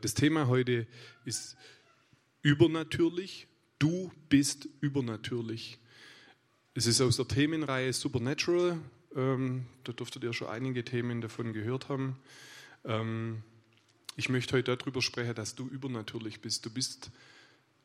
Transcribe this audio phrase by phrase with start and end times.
[0.00, 0.86] Das Thema heute
[1.24, 1.56] ist
[2.42, 3.46] übernatürlich.
[3.78, 5.78] Du bist übernatürlich.
[6.74, 8.78] Es ist aus der Themenreihe Supernatural.
[9.14, 12.18] Ähm, da dürftet ihr schon einige Themen davon gehört haben.
[12.84, 13.42] Ähm,
[14.16, 16.66] ich möchte heute darüber sprechen, dass du übernatürlich bist.
[16.66, 17.10] Du bist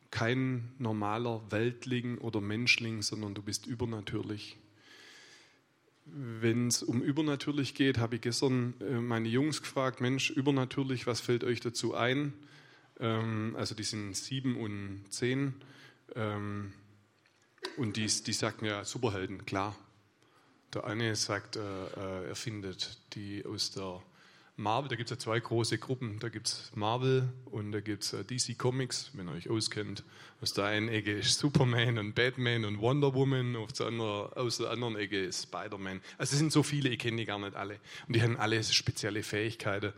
[0.09, 4.57] kein normaler Weltling oder Menschling, sondern du bist übernatürlich.
[6.05, 11.21] Wenn es um übernatürlich geht, habe ich gestern äh, meine Jungs gefragt, Mensch, übernatürlich, was
[11.21, 12.33] fällt euch dazu ein?
[12.99, 15.53] Ähm, also die sind sieben und zehn.
[16.15, 16.73] Ähm,
[17.77, 19.75] und die, die sagten ja, Superhelden, klar.
[20.73, 24.01] Der eine sagt, äh, äh er findet die aus der
[24.61, 26.19] Marvel, da gibt es ja zwei große Gruppen.
[26.19, 30.03] Da gibt es Marvel und da gibt es äh, DC Comics, wenn ihr euch auskennt.
[30.41, 34.57] Aus der einen Ecke ist Superman und Batman und Wonder Woman, auf der anderen, aus
[34.57, 36.01] der anderen Ecke ist Spider-Man.
[36.17, 37.79] Also es sind so viele, ich kenne die gar nicht alle.
[38.07, 39.93] Und die haben alle spezielle Fähigkeiten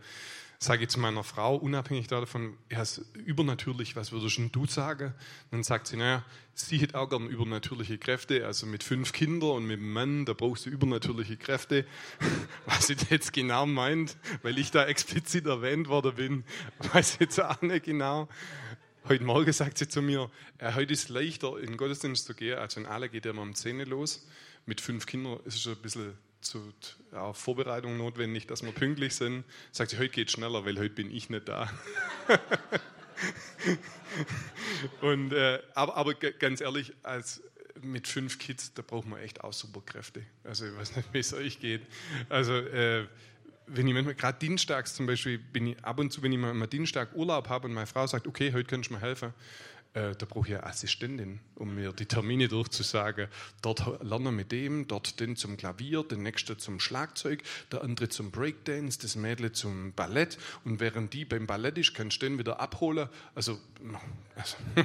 [0.64, 5.14] sage ich zu meiner Frau, unabhängig davon, ja, ist übernatürlich, was würdest du sagen?
[5.50, 9.66] Dann sagt sie, naja, sie hätte auch gerne übernatürliche Kräfte, also mit fünf Kindern und
[9.66, 11.86] mit einem Mann, da brauchst du übernatürliche Kräfte.
[12.66, 16.44] Was sie jetzt genau meint, weil ich da explizit erwähnt worden bin,
[16.92, 18.28] weiß ich jetzt auch nicht genau.
[19.06, 22.34] Heute Morgen sagt sie zu mir, ja, heute ist es leichter, in den Gottesdienst zu
[22.34, 24.26] gehen, also in alle geht er immer um 10 los.
[24.64, 26.72] Mit fünf Kindern ist es ein bisschen zu
[27.12, 29.44] ja, Vorbereitung notwendig, dass wir pünktlich sind.
[29.72, 31.70] Sagt sie, heute geht schneller, weil heute bin ich nicht da.
[35.00, 37.42] Und, äh, aber, aber ganz ehrlich, als
[37.82, 40.22] mit fünf Kids, da braucht man echt auch Superkräfte.
[40.44, 41.82] Also ich weiß nicht, wie es euch geht.
[42.28, 43.06] Also äh,
[43.66, 46.52] wenn ich manchmal, gerade dienstags zum Beispiel, bin ich ab und zu, wenn ich mal,
[46.54, 49.32] mal Dienstag Urlaub habe und meine Frau sagt, okay, heute kannst du mir helfen,
[49.94, 53.28] äh, da brauche ich eine Assistentin, um mir die Termine durchzusagen.
[53.62, 58.08] Dort lernen wir mit dem, dort den zum Klavier, den nächsten zum Schlagzeug, der andere
[58.08, 60.36] zum Breakdance, das Mädel zum Ballett.
[60.64, 63.08] Und während die beim Ballett ist, kannst du den wieder abholen.
[63.34, 63.60] Also,
[64.34, 64.56] also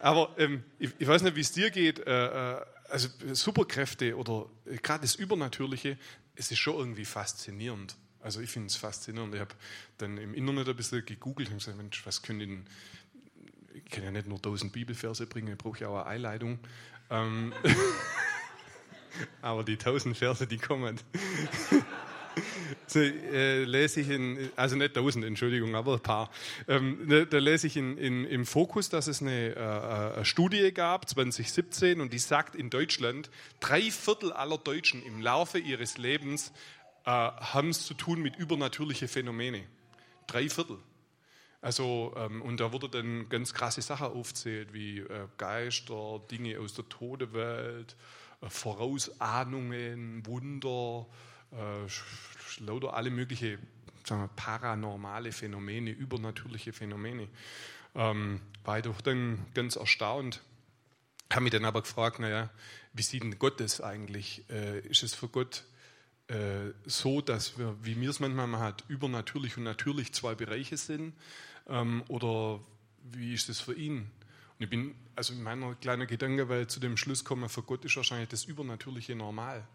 [0.00, 2.00] aber ähm, ich, ich, weiß nicht, wie es dir geht.
[2.00, 5.96] Äh, äh also Superkräfte oder äh, gerade das Übernatürliche,
[6.34, 7.96] es ist schon irgendwie faszinierend.
[8.22, 9.34] Also ich finde es faszinierend.
[9.34, 9.54] Ich habe
[9.98, 12.64] dann im Internet ein bisschen gegoogelt und gesagt, Mensch, was können denn,
[13.74, 16.58] ich kann ja nicht nur tausend Bibelverse bringen, ich brauche ja auch eine Einleitung.
[17.08, 17.52] Ähm,
[19.42, 21.00] aber die tausend Verse, die kommen.
[22.86, 26.30] so, äh, lese ich in, also nicht tausend, Entschuldigung, aber ein paar.
[26.68, 30.72] Ähm, da, da, lese ich in, in, im Fokus, dass es eine, äh, eine Studie
[30.72, 36.52] gab, 2017, und die sagt in Deutschland, drei Viertel aller Deutschen im Laufe ihres Lebens
[37.04, 39.64] äh, haben es zu tun mit übernatürlichen Phänomenen.
[40.26, 40.78] Drei Viertel.
[41.60, 46.74] Also, ähm, und da wurde dann ganz krasse Sachen aufzählt, wie äh, Geister, Dinge aus
[46.74, 47.96] der Todewelt,
[48.40, 51.06] äh, Vorausahnungen, Wunder,
[51.52, 53.58] äh, lauter alle möglichen
[54.10, 57.28] wir, paranormale Phänomene, übernatürliche Phänomene.
[57.94, 60.42] Ähm, war ich doch dann ganz erstaunt.
[61.32, 62.50] Habe mich dann aber gefragt, naja,
[62.92, 64.44] wie sieht denn Gott das eigentlich?
[64.50, 65.64] Äh, ist es für Gott
[66.30, 71.12] äh, so, dass wir, wie wir es manchmal hat, übernatürlich und natürlich zwei Bereiche sind?
[71.68, 72.60] Ähm, oder
[73.10, 74.10] wie ist das für ihn?
[74.58, 77.96] Und ich bin also in meiner kleinen Gedankenwelt zu dem Schluss gekommen, für Gott ist
[77.96, 79.66] wahrscheinlich das Übernatürliche normal.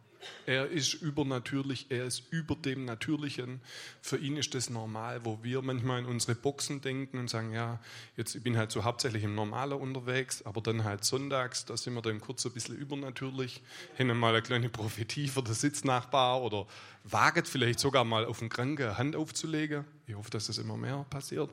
[0.46, 3.62] Er ist übernatürlich, er ist über dem Natürlichen.
[4.02, 7.80] Für ihn ist das normal, wo wir manchmal in unsere Boxen denken und sagen, ja,
[8.18, 11.94] jetzt ich bin halt so hauptsächlich im Normaler unterwegs, aber dann halt sonntags, da sind
[11.94, 13.62] wir dann kurz ein bisschen übernatürlich,
[13.96, 16.68] hin mal eine kleine Prophetie für den Sitznachbar oder
[17.03, 19.85] waget vielleicht sogar mal auf den Kranken Hand aufzulegen.
[20.08, 21.50] Ich hoffe, dass das immer mehr passiert.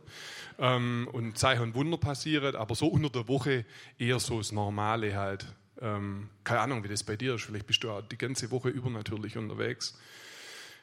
[0.59, 3.65] Ähm, und Zeichen und Wunder passieren, aber so unter der Woche
[3.99, 5.47] eher so das Normale halt.
[5.83, 7.43] Ähm, keine Ahnung, wie das bei dir ist.
[7.43, 9.99] Vielleicht bist du auch die ganze Woche übernatürlich unterwegs.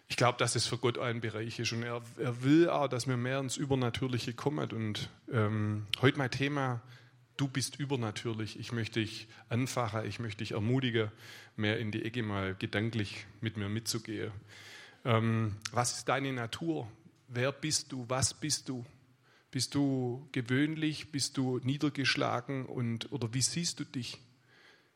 [0.10, 3.08] Ich glaube, dass es für Gott ein Bereich ist und er, er will auch, dass
[3.08, 4.72] wir mehr ins Übernatürliche kommen.
[4.72, 6.82] Und ähm, heute mein Thema,
[7.38, 8.60] du bist übernatürlich.
[8.60, 11.12] Ich möchte dich anfachen, ich möchte dich ermutigen,
[11.56, 14.32] mehr in die Ecke mal gedanklich mit mir mitzugehen.
[15.06, 16.92] Ähm, was ist deine Natur?
[17.30, 18.04] Wer bist du?
[18.10, 18.84] Was bist du?
[19.52, 21.12] Bist du gewöhnlich?
[21.12, 22.66] Bist du niedergeschlagen?
[22.66, 24.20] Und, oder wie siehst du dich?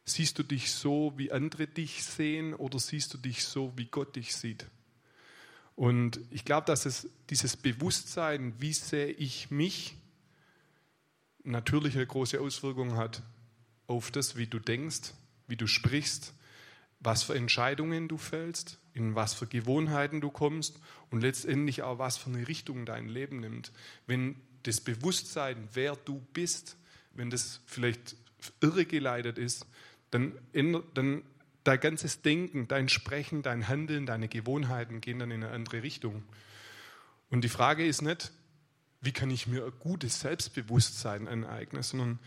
[0.05, 4.15] Siehst du dich so, wie andere dich sehen oder siehst du dich so, wie Gott
[4.15, 4.65] dich sieht?
[5.75, 9.95] Und ich glaube, dass es dieses Bewusstsein, wie sehe ich mich,
[11.44, 13.21] natürlich eine große Auswirkung hat
[13.88, 15.13] auf das, wie du denkst,
[15.47, 16.33] wie du sprichst,
[16.99, 20.79] was für Entscheidungen du fällst, in was für Gewohnheiten du kommst
[21.09, 23.71] und letztendlich auch, was für eine Richtung dein Leben nimmt.
[24.07, 26.77] Wenn das Bewusstsein, wer du bist,
[27.13, 28.15] wenn das vielleicht
[28.61, 29.65] irregeleitet ist,
[30.13, 30.33] dann,
[30.94, 31.24] dann
[31.63, 36.24] dein ganzes Denken, dein Sprechen, dein Handeln, deine Gewohnheiten gehen dann in eine andere Richtung.
[37.30, 38.31] Und die Frage ist nicht,
[39.01, 42.19] wie kann ich mir ein gutes Selbstbewusstsein aneignen, sondern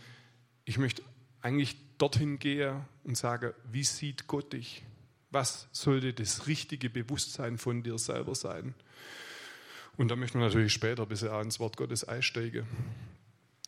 [0.65, 1.01] ich möchte
[1.41, 4.83] eigentlich dorthin gehen und sagen, wie sieht Gott dich?
[5.31, 8.75] Was sollte das richtige Bewusstsein von dir selber sein?
[9.97, 12.67] Und da möchten wir natürlich später ein bisschen ins Wort Gottes einsteigen.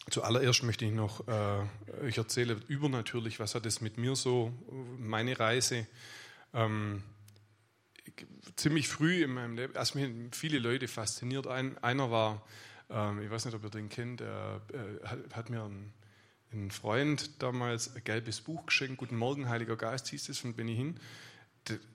[0.09, 4.51] Zuallererst möchte ich noch, äh, ich erzähle übernatürlich, was hat es mit mir so,
[4.97, 5.87] meine Reise.
[6.53, 7.03] Ähm,
[8.55, 11.47] ziemlich früh in meinem Leben, also mich viele Leute fasziniert.
[11.47, 12.45] Ein, einer war,
[12.89, 15.93] ähm, ich weiß nicht, ob ihr den kennt, der äh, hat, hat, mir ein,
[16.51, 20.75] ein, Freund damals ein gelbes Buch geschenkt, Guten Morgen, Heiliger Geist hieß es von Benny
[20.75, 20.99] Hinn.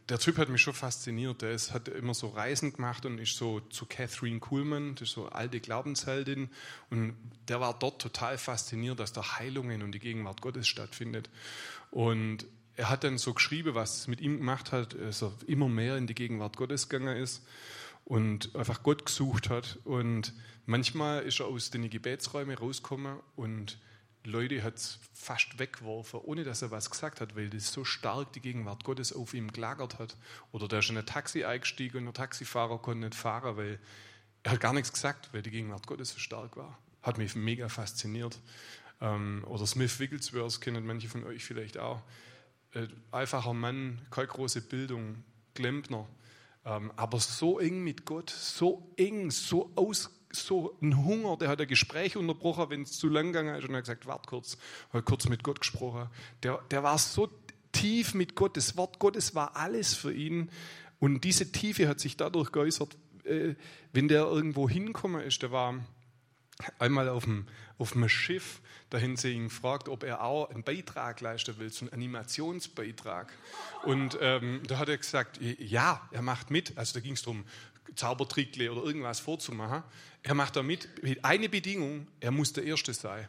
[0.08, 1.42] Der, Typ hat mich schon fasziniert.
[1.42, 5.14] Der ist, hat immer so Reisen gemacht und ist so zu Catherine Kuhlmann, das ist
[5.14, 6.50] so alte Glaubensheldin.
[6.90, 7.16] Und
[7.48, 11.30] der war dort total fasziniert, dass da Heilungen und die Gegenwart Gottes stattfindet.
[11.90, 12.46] Und
[12.76, 15.96] er hat dann so geschrieben, was es mit ihm gemacht hat, dass er immer mehr
[15.96, 17.42] in die Gegenwart Gottes gegangen ist
[18.04, 19.78] und einfach Gott gesucht hat.
[19.84, 20.32] Und
[20.66, 23.78] manchmal ist er aus den Gebetsräumen rausgekommen und
[24.24, 28.32] Leute hat es fast weggeworfen, ohne dass er was gesagt hat, weil das so stark
[28.32, 30.16] die Gegenwart Gottes auf ihm gelagert hat.
[30.52, 33.78] Oder der ist in ein Taxi eingestiegen und der Taxifahrer konnte nicht fahren, weil
[34.42, 36.78] er hat gar nichts gesagt, weil die Gegenwart Gottes so stark war.
[37.02, 38.38] Hat mich mega fasziniert.
[39.00, 42.02] Ähm, oder Smith Wigglesworth kennen manche von euch vielleicht auch
[42.72, 45.22] äh, einfacher Mann, keine große Bildung,
[45.54, 46.08] Klempner,
[46.64, 51.60] ähm, aber so eng mit Gott, so eng, so aus, so ein Hunger, der hat
[51.60, 54.58] ein Gespräch unterbrochen, wenn es zu lang gegangen ist und er hat gesagt, warte kurz,
[54.92, 56.08] hat kurz mit Gott gesprochen.
[56.42, 57.28] Der, der war so
[57.72, 60.50] tief mit Gott, das Wort Gottes war alles für ihn
[61.00, 63.54] und diese Tiefe hat sich dadurch geäußert, äh,
[63.92, 65.74] wenn der irgendwo hinkommen ist, der war
[66.78, 67.46] einmal auf dem,
[67.78, 68.60] auf dem Schiff,
[68.90, 73.32] dahin sie ihn fragt, ob er auch einen Beitrag leisten will, so einen Animationsbeitrag.
[73.84, 76.78] Und ähm, da hat er gesagt, ja, er macht mit.
[76.78, 77.44] Also da ging es darum,
[77.96, 79.82] Zaubertrickle oder irgendwas vorzumachen.
[80.22, 80.88] Er macht da mit.
[81.22, 83.28] Eine Bedingung, er muss der Erste sein.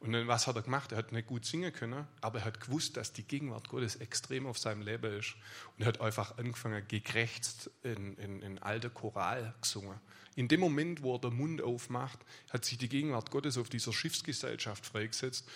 [0.00, 0.92] Und dann, was hat er gemacht?
[0.92, 4.46] Er hat nicht gut singen können, aber er hat gewusst, dass die Gegenwart Gottes extrem
[4.46, 5.34] auf seinem Leben ist.
[5.76, 9.98] Und er hat einfach angefangen, gekrächzt in, in, in alter Choral gesungen.
[10.36, 13.92] In dem Moment, wo er den Mund aufmacht, hat sich die Gegenwart Gottes auf dieser
[13.92, 15.48] Schiffsgesellschaft freigesetzt.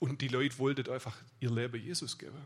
[0.00, 2.44] Und die Leute wollten einfach ihr Leben Jesus geben.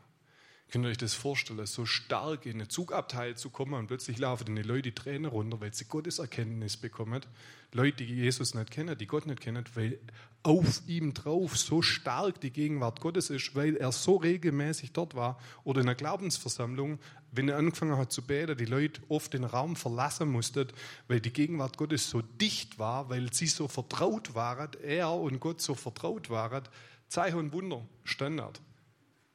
[0.70, 4.54] Könnt ihr euch das vorstellen, so stark in eine Zugabteil zu kommen und plötzlich laufen
[4.54, 7.24] die Leute die Tränen runter, weil sie Gottes Erkenntnis bekommen.
[7.72, 9.98] Leute, die Jesus nicht kennen, die Gott nicht kennen, weil
[10.42, 15.40] auf ihm drauf so stark die Gegenwart Gottes ist, weil er so regelmäßig dort war
[15.64, 16.98] oder in einer Glaubensversammlung,
[17.32, 20.68] wenn er angefangen hat zu beten, die Leute oft den Raum verlassen mussten,
[21.08, 25.62] weil die Gegenwart Gottes so dicht war, weil sie so vertraut waren, er und Gott
[25.62, 26.64] so vertraut waren.
[27.08, 28.60] Zeichen und Wunder, Standard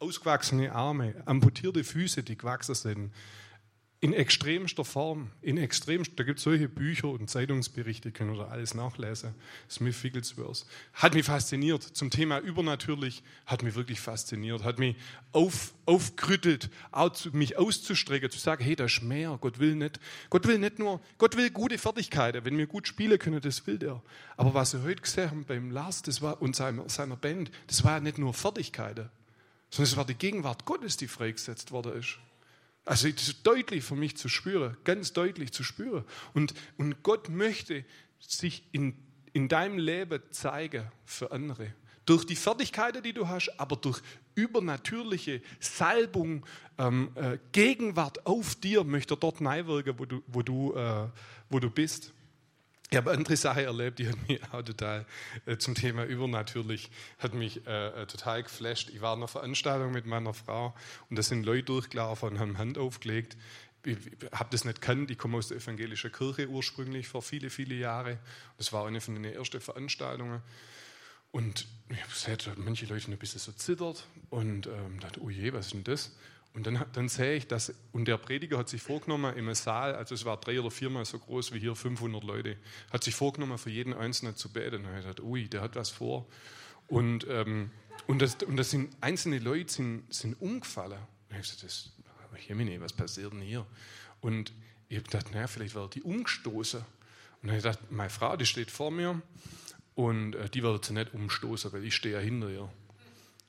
[0.03, 3.11] ausgewachsene Arme, amputierte Füße, die gewachsen sind.
[4.01, 8.73] In extremster Form, in extremster, da gibt es solche Bücher und Zeitungsberichte, können oder alles
[8.73, 9.33] nachlesen.
[9.69, 10.65] Smith Wigglesworth.
[10.91, 11.83] Hat mich fasziniert.
[11.83, 14.65] Zum Thema übernatürlich hat mich wirklich fasziniert.
[14.65, 14.97] Hat mich
[15.31, 16.69] auf, aufgerüttelt,
[17.31, 19.37] mich auszustrecken, zu sagen, hey, das ist mehr.
[19.39, 22.43] Gott will nicht, Gott will nicht nur, Gott will gute Fertigkeiten.
[22.43, 24.03] Wenn wir gut spielen können, das will der.
[24.35, 27.85] Aber was wir heute gesehen haben beim Lars das war, und seiner, seiner Band, das
[27.85, 29.09] war ja nicht nur Fertigkeiten
[29.73, 32.19] sondern es war die Gegenwart Gottes, die freigesetzt worden ist.
[32.85, 36.03] Also das ist deutlich für mich zu spüren, ganz deutlich zu spüren.
[36.35, 37.83] Und, und Gott möchte
[38.19, 38.95] sich in,
[39.31, 41.73] in deinem Leben zeigen für andere.
[42.05, 43.99] Durch die Fertigkeiten, die du hast, aber durch
[44.35, 46.45] übernatürliche Salbung,
[46.77, 51.07] ähm, äh, Gegenwart auf dir möchte er dort neiwirken, wo du, wo du, äh,
[51.49, 52.13] wo du bist.
[52.93, 55.07] Ich habe andere Sache erlebt, die hat mich auch total
[55.47, 58.91] äh, zum Thema übernatürlich, hat mich äh, äh total geflasht.
[58.91, 60.75] Ich war in einer Veranstaltung mit meiner Frau
[61.09, 63.35] und da sind Leute durchgelaufen und haben Hand aufgelegt.
[63.83, 67.49] Ich, ich habe das nicht kennt, ich komme aus der evangelischen Kirche ursprünglich vor viele,
[67.49, 68.19] viele Jahren.
[68.59, 70.43] Das war eine von den ersten Veranstaltungen.
[71.31, 75.51] Und ich habe gesehen, manche Leute ein bisschen so zittert und ähm, dachte, oh je,
[75.51, 76.11] was ist denn das?
[76.53, 80.13] Und dann, dann sehe ich, dass, und der Prediger hat sich vorgenommen, im Saal, also
[80.13, 82.57] es war drei oder viermal so groß wie hier, 500 Leute,
[82.91, 84.85] hat sich vorgenommen, für jeden Einzelnen zu beten.
[84.85, 86.27] Und ich dachte, ui, der hat was vor.
[86.87, 87.71] Und, ähm,
[88.05, 90.99] und, das, und das sind, einzelne Leute sind, sind umgefallen.
[91.29, 91.91] Und ich gesagt, das,
[92.47, 93.65] Jemine, was passiert denn hier?
[94.21, 94.53] Und
[94.89, 96.79] ich habe gedacht, naja, vielleicht wird die umgestoßen.
[96.79, 96.85] Und
[97.41, 99.21] dann habe ich gedacht, meine Frau, die steht vor mir
[99.95, 102.69] und äh, die wird sie nicht umstoßen, weil ich stehe ja hinter ihr.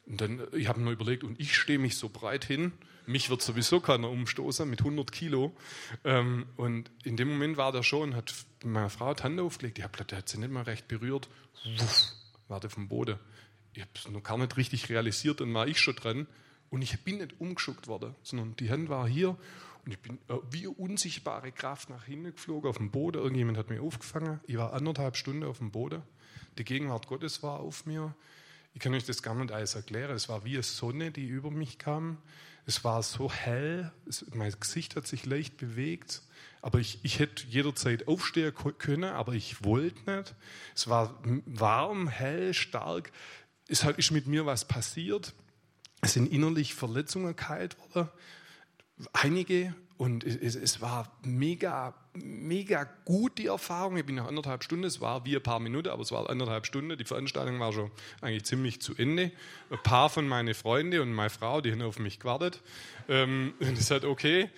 [0.06, 2.72] Und dann, äh, ich habe mir überlegt, und ich stehe mich so breit hin,
[3.06, 5.54] mich wird sowieso keiner umstoßen mit 100 Kilo.
[6.04, 8.34] Ähm, und in dem Moment war der schon, hat
[8.64, 9.78] meine Frau die Hand aufgelegt.
[9.78, 11.28] Ich habe der hat sie nicht mal recht berührt.
[11.78, 12.12] Wuff,
[12.48, 13.18] war der vom Boden.
[13.74, 16.26] Ich habe es noch gar nicht richtig realisiert, dann war ich schon dran.
[16.70, 19.36] Und ich bin nicht umgeschuckt worden, sondern die Hand war hier
[19.84, 23.18] Und ich bin äh, wie unsichtbare Kraft nach hinten geflogen auf dem Boden.
[23.18, 24.40] Irgendjemand hat mich aufgefangen.
[24.46, 26.02] Ich war anderthalb Stunden auf dem Boden.
[26.58, 28.14] Die Gegenwart Gottes war auf mir.
[28.74, 30.16] Ich kann euch das gar nicht alles erklären.
[30.16, 32.18] Es war wie eine Sonne, die über mich kam.
[32.66, 33.92] Es war so hell.
[34.08, 36.22] Es, mein Gesicht hat sich leicht bewegt.
[36.60, 40.34] Aber ich, ich hätte jederzeit aufstehen können, aber ich wollte nicht.
[40.74, 41.14] Es war
[41.46, 43.12] warm, hell, stark.
[43.68, 45.34] Es ist mit mir was passiert.
[46.00, 48.08] Es sind innerlich Verletzungen geheilt worden.
[49.12, 49.74] Einige.
[49.96, 53.96] Und es, es, war mega, mega gut, die Erfahrung.
[53.96, 56.66] Ich bin nach anderthalb Stunden, es war wie ein paar Minuten, aber es war anderthalb
[56.66, 56.98] Stunden.
[56.98, 59.30] Die Veranstaltung war schon eigentlich ziemlich zu Ende.
[59.70, 62.60] Ein paar von meinen Freunden und meine Frau, die haben auf mich gewartet.
[63.08, 64.50] Ähm, und ich sagte, okay,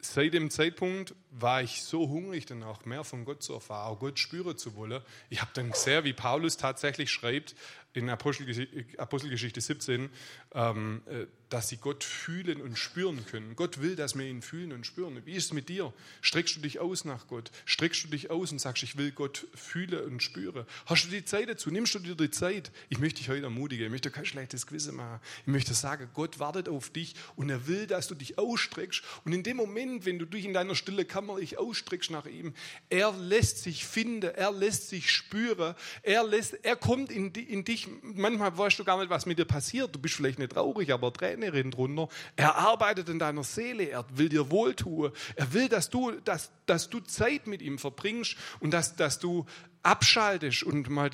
[0.00, 3.98] seit dem Zeitpunkt war ich so hungrig, dann auch mehr von Gott zu erfahren, auch
[3.98, 5.02] Gott spüren zu wollen.
[5.28, 7.54] Ich habe dann gesehen, wie Paulus tatsächlich schreibt
[7.94, 10.10] in Apostelgeschichte 17,
[10.54, 13.56] ähm, äh, dass sie Gott fühlen und spüren können.
[13.56, 15.20] Gott will, dass wir ihn fühlen und spüren.
[15.24, 15.94] Wie ist es mit dir?
[16.20, 17.50] Streckst du dich aus nach Gott?
[17.64, 20.66] Streckst du dich aus und sagst, ich will Gott fühlen und spüren?
[20.84, 21.70] Hast du die Zeit dazu?
[21.70, 22.70] Nimmst du dir die Zeit?
[22.90, 23.86] Ich möchte dich heute ermutigen.
[23.86, 25.20] Ich möchte kein schlechtes Gewissen machen.
[25.42, 29.02] Ich möchte sagen, Gott wartet auf dich und er will, dass du dich ausstreckst.
[29.24, 32.52] Und in dem Moment, wenn du dich in deiner stille Kammer dich ausstreckst nach ihm,
[32.90, 37.77] er lässt sich finden, er lässt sich spüren, er, lässt, er kommt in, in dich.
[38.02, 39.94] Manchmal weißt du gar nicht, was mit dir passiert.
[39.94, 42.08] Du bist vielleicht nicht traurig, aber Tränen Trainerin drunter.
[42.36, 45.12] Er arbeitet in deiner Seele, er will dir wohltun.
[45.36, 49.46] Er will, dass du, dass, dass du Zeit mit ihm verbringst und dass, dass du
[49.82, 51.10] abschaltest und mal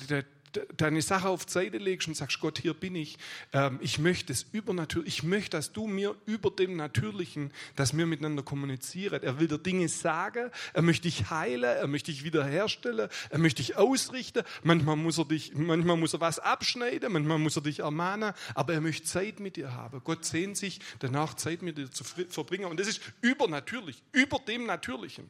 [0.77, 3.17] deine Sache auf Seite legst und sagst, Gott, hier bin ich.
[3.53, 5.17] Ähm, ich möchte es übernatürlich.
[5.17, 9.23] Ich möchte, dass du mir über dem Natürlichen, dass wir miteinander kommunizieren.
[9.23, 10.51] Er will dir Dinge sagen.
[10.73, 11.63] Er möchte dich heilen.
[11.63, 13.09] Er möchte dich wiederherstellen.
[13.29, 14.43] Er möchte dich ausrichten.
[14.63, 17.11] Manchmal muss er dich, manchmal muss er was abschneiden.
[17.11, 18.33] Manchmal muss er dich ermahnen.
[18.53, 20.01] Aber er möchte Zeit mit dir haben.
[20.03, 22.65] Gott sehnt sich danach, Zeit mit dir zu verbringen.
[22.65, 25.29] Und das ist übernatürlich, über dem Natürlichen.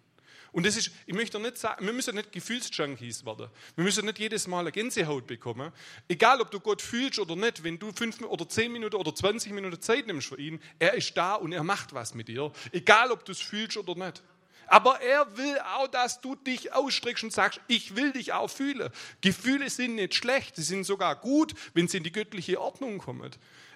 [0.55, 3.49] Und das ist, ich möchte nicht sagen, wir müssen nicht Gefühlsjunkies werden.
[3.75, 5.73] Wir müssen nicht jedes Mal eine Gänsehaut bekommen.
[6.07, 9.51] Egal, ob du Gott fühlst oder nicht, wenn du fünf oder zehn Minuten oder 20
[9.51, 12.53] Minuten Zeit nimmst für ihn, er ist da und er macht was mit dir.
[12.71, 14.23] Egal, ob du es fühlst oder nicht.
[14.67, 18.89] Aber er will auch, dass du dich ausstreckst und sagst, ich will dich auch fühlen.
[19.19, 23.29] Gefühle sind nicht schlecht, sie sind sogar gut, wenn sie in die göttliche Ordnung kommen.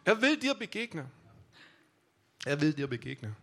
[0.05, 1.11] Er will dir begegnen.
[2.45, 3.35] Er will dir begegnen.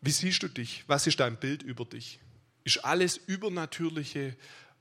[0.00, 0.84] Wie siehst du dich?
[0.86, 2.20] Was ist dein Bild über dich?
[2.64, 4.36] Ist alles Übernatürliche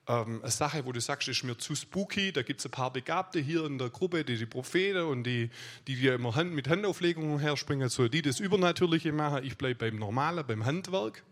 [0.08, 2.32] ähm, eine Sache, wo du sagst, ist mir zu spooky?
[2.32, 5.50] Da gibt es ein paar Begabte hier in der Gruppe, die die Propheten und die,
[5.88, 9.44] die dir immer Hand, mit Handauflegungen herspringen, so die das Übernatürliche machen.
[9.44, 11.24] Ich bleibe beim Normalen, beim Handwerk.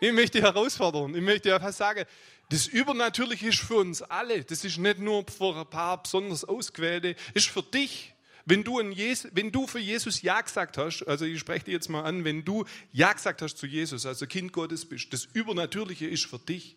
[0.00, 1.14] Ich möchte herausfordern.
[1.14, 2.04] Ich möchte einfach sagen,
[2.50, 4.44] das Übernatürliche ist für uns alle.
[4.44, 8.14] Das ist nicht nur für ein paar besonders Ausgewählte, ist für dich.
[8.48, 11.88] Wenn du, Jesus, wenn du für Jesus Ja gesagt hast, also ich spreche dir jetzt
[11.88, 16.06] mal an, wenn du Ja gesagt hast zu Jesus, also Kind Gottes bist, das Übernatürliche
[16.06, 16.76] ist für dich.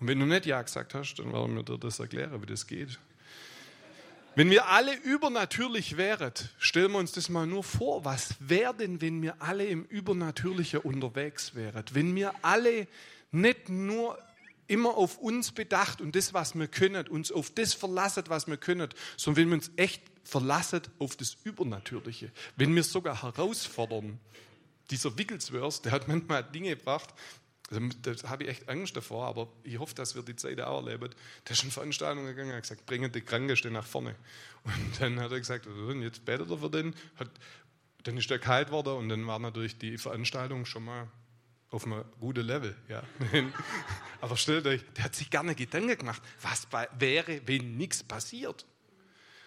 [0.00, 2.66] Und wenn du nicht Ja gesagt hast, dann werden wir dir das erklären, wie das
[2.66, 2.98] geht.
[4.34, 9.00] Wenn wir alle übernatürlich wären, stellen wir uns das mal nur vor, was wäre denn,
[9.00, 11.84] wenn wir alle im Übernatürlichen unterwegs wären?
[11.92, 12.88] Wenn wir alle
[13.30, 14.18] nicht nur
[14.70, 18.56] immer auf uns bedacht und das, was wir können, uns auf das verlassen, was wir
[18.56, 24.20] können, sondern wenn wir uns echt verlassen auf das Übernatürliche, wenn wir sogar herausfordern.
[24.90, 27.14] Dieser Wickleswurst, der hat manchmal Dinge gebracht,
[27.70, 30.84] also, da habe ich echt Angst davor, aber ich hoffe, dass wir die Zeit auch
[30.84, 31.10] erleben.
[31.46, 34.16] Der ist in Veranstaltungen gegangen, hat gesagt, bringen die Krankenste nach vorne.
[34.64, 35.68] Und dann hat er gesagt,
[36.00, 36.96] jetzt betet er für den.
[37.16, 37.30] Hat,
[38.02, 41.08] dann ist er kalt worden und dann war natürlich die Veranstaltung schon mal
[41.70, 42.76] auf einem guten Level.
[42.88, 43.02] Ja.
[44.20, 46.66] Aber stellt euch, der hat sich gerne Gedanken gemacht, was
[46.98, 48.66] wäre, wenn nichts passiert.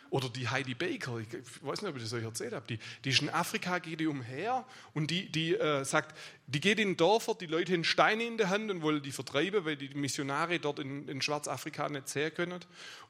[0.09, 1.27] Oder die Heidi Baker, ich
[1.63, 4.05] weiß nicht, ob ich das euch erzählt habe, die, die ist in Afrika, geht die
[4.05, 4.63] umher
[4.93, 6.15] und die, die äh, sagt,
[6.45, 9.65] die geht in Dörfer, die Leute haben Steine in der Hand und wollen die vertreiben,
[9.65, 12.59] weil die Missionare dort in, in Schwarzafrika nicht sehen können.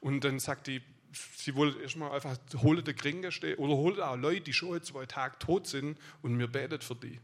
[0.00, 0.80] Und dann sagt die,
[1.36, 5.38] sie wollen erstmal einfach, hole den Kringeste oder hole auch Leute, die schon zwei Tage
[5.38, 7.20] tot sind und mir betet für die.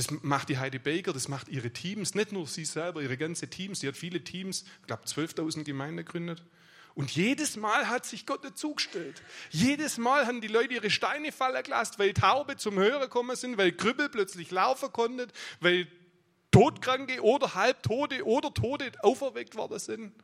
[0.00, 3.50] Das macht die Heidi Baker, das macht ihre Teams, nicht nur sie selber, ihre ganze
[3.50, 3.80] Teams.
[3.80, 6.42] Sie hat viele Teams, ich glaube 12.000 Gemeinden gegründet.
[6.94, 9.22] Und jedes Mal hat sich Gott dazugestellt.
[9.50, 13.58] Jedes Mal haben die Leute ihre Steine fallen gelassen, weil Taube zum Hören gekommen sind,
[13.58, 15.30] weil Krüppel plötzlich laufen konnten,
[15.60, 15.86] weil
[16.50, 20.14] Todkranke oder Halbtote oder Tote auferweckt worden sind.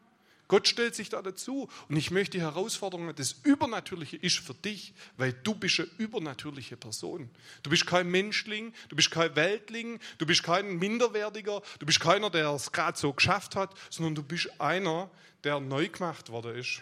[0.48, 4.94] Gott stellt sich da dazu und ich möchte die Herausforderung, das Übernatürliche ist für dich,
[5.16, 7.30] weil du bist eine übernatürliche Person.
[7.62, 12.30] Du bist kein Menschling, du bist kein Weltling, du bist kein Minderwertiger, du bist keiner,
[12.30, 15.10] der es gerade so geschafft hat, sondern du bist einer,
[15.42, 16.80] der neu gemacht worden ist.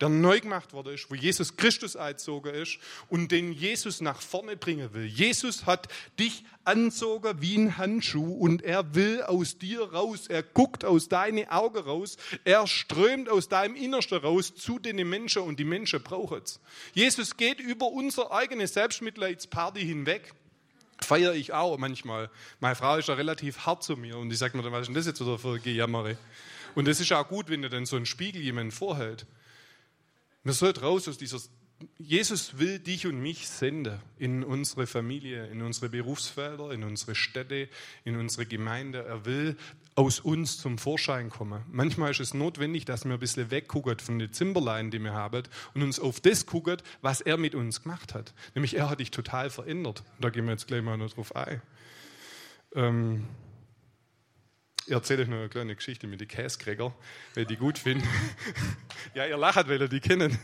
[0.00, 4.56] Der neu gemacht worden ist, wo Jesus Christus einzogen ist und den Jesus nach vorne
[4.56, 5.06] bringen will.
[5.06, 5.88] Jesus hat
[6.18, 10.26] dich anzogen wie ein Handschuh und er will aus dir raus.
[10.26, 12.16] Er guckt aus deinen Augen raus.
[12.44, 16.60] Er strömt aus deinem Innersten raus zu den Menschen und die Menschen brauchen es.
[16.92, 20.34] Jesus geht über unsere eigene Selbstmitleidsparty hinweg
[21.00, 22.30] feiere ich auch manchmal.
[22.60, 24.94] Meine Frau ist ja relativ hart zu mir und ich sage mir, was ist denn
[24.94, 26.16] das jetzt wieder für Gejammere?
[26.74, 29.26] Und es ist auch gut, wenn dir dann so ein Spiegel jemand vorhält.
[30.46, 31.40] Man sollte raus aus dieser.
[31.98, 37.68] Jesus will dich und mich senden in unsere Familie, in unsere Berufsfelder, in unsere Städte,
[38.04, 39.04] in unsere Gemeinde.
[39.04, 39.56] Er will
[39.96, 41.64] aus uns zum Vorschein kommen.
[41.68, 45.42] Manchmal ist es notwendig, dass wir ein bisschen weggucken von den Zimberlein, die wir haben,
[45.74, 48.32] und uns auf das gucken, was er mit uns gemacht hat.
[48.54, 50.04] Nämlich, er hat dich total verändert.
[50.20, 51.60] Da gehen wir jetzt gleich mal noch drauf ein.
[52.72, 53.26] Ähm,
[54.88, 56.94] erzähle euch noch eine kleine Geschichte mit den Käskräger,
[57.34, 58.06] weil ich die gut finde.
[59.14, 60.38] ja, ihr lacht, weil ihr die kennen.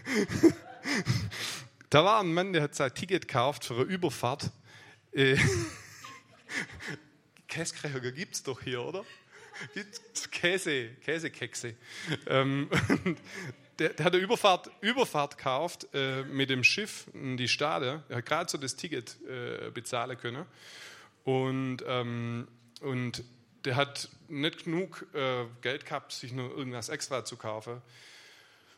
[1.90, 4.50] da war ein Mann, der hat sein Ticket gekauft für eine Überfahrt.
[5.12, 5.36] Äh,
[7.48, 9.04] Käskräger gibt es doch hier, oder?
[10.30, 11.74] Käse, Käsekekse.
[12.26, 12.68] Ähm,
[13.78, 18.02] der, der, hat eine Überfahrt, Überfahrt gekauft äh, mit dem Schiff in die Stade.
[18.08, 20.46] Er hat gerade so das Ticket äh, bezahlen können.
[21.24, 22.48] Und, ähm,
[22.80, 23.22] und
[23.64, 27.82] der hat nicht genug äh, Geld gehabt, sich nur irgendwas extra zu kaufen.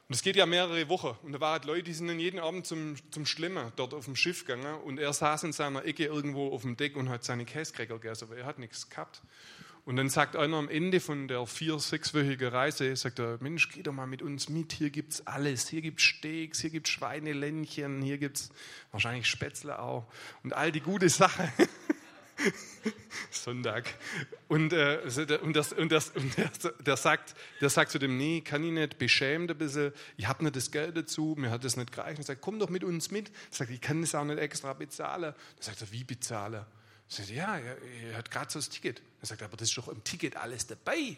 [0.09, 1.17] Und es geht ja mehrere Wochen.
[1.23, 4.05] Und da waren halt Leute, die sind dann jeden Abend zum, zum Schlimmer dort auf
[4.05, 4.83] dem Schiff gegangen.
[4.83, 8.25] Und er saß in seiner Ecke irgendwo auf dem Deck und hat seine Käsekräger gegessen,
[8.25, 9.23] aber er hat nichts gehabt.
[9.87, 13.83] Und dann sagt einer am Ende von der vier-, sechswöchigen Reise, sagt er, Mensch, geh
[13.83, 15.69] doch mal mit uns mit, hier gibt es alles.
[15.69, 18.51] Hier gibt es Steaks, hier gibt es Schweineländchen, hier gibt es
[18.93, 20.07] wahrscheinlich Spätzle auch
[20.43, 21.51] und all die gute Sachen.
[23.31, 23.95] Sonntag.
[24.49, 25.01] Und, äh,
[25.43, 26.51] und, das, und, das, und der,
[26.81, 30.45] der, sagt, der sagt zu dem, nee, kann ich nicht, beschämt ein bisschen, ich habe
[30.45, 32.19] nicht das Geld dazu, mir hat das nicht gereicht.
[32.19, 33.29] Er sagt, komm doch mit uns mit.
[33.29, 35.35] Er sagt, ich kann das auch nicht extra bezahlen.
[35.57, 36.55] Er sagt, wie bezahlen?
[36.55, 36.67] Er
[37.09, 37.77] sagt, ja, er,
[38.11, 39.03] er hat gerade so das Ticket.
[39.21, 41.17] Er sagt, aber das ist doch im Ticket alles dabei.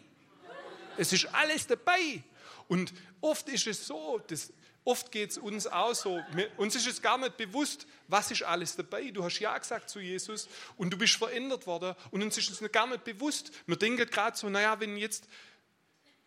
[0.97, 2.23] Es ist alles dabei.
[2.67, 4.51] Und oft ist es so, dass
[4.87, 6.23] Oft geht es uns auch so.
[6.55, 9.11] Uns ist es gar nicht bewusst, was ist alles dabei.
[9.11, 10.47] Du hast Ja gesagt zu Jesus
[10.77, 13.51] und du bist verändert worden und uns ist es gar nicht bewusst.
[13.65, 15.27] Wir denken gerade so, naja, wenn jetzt,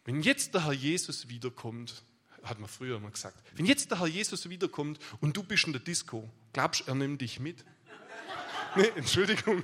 [0.04, 2.02] wenn jetzt der Herr Jesus wiederkommt,
[2.42, 5.72] hat man früher immer gesagt, wenn jetzt der Herr Jesus wiederkommt und du bist in
[5.72, 7.64] der Disco, glaubst du, er nimmt dich mit?
[8.76, 9.62] nee, Entschuldigung.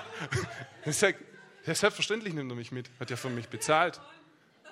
[0.82, 1.20] er sagt,
[1.66, 4.00] ja, selbstverständlich nimmt er mich mit, hat ja für mich bezahlt.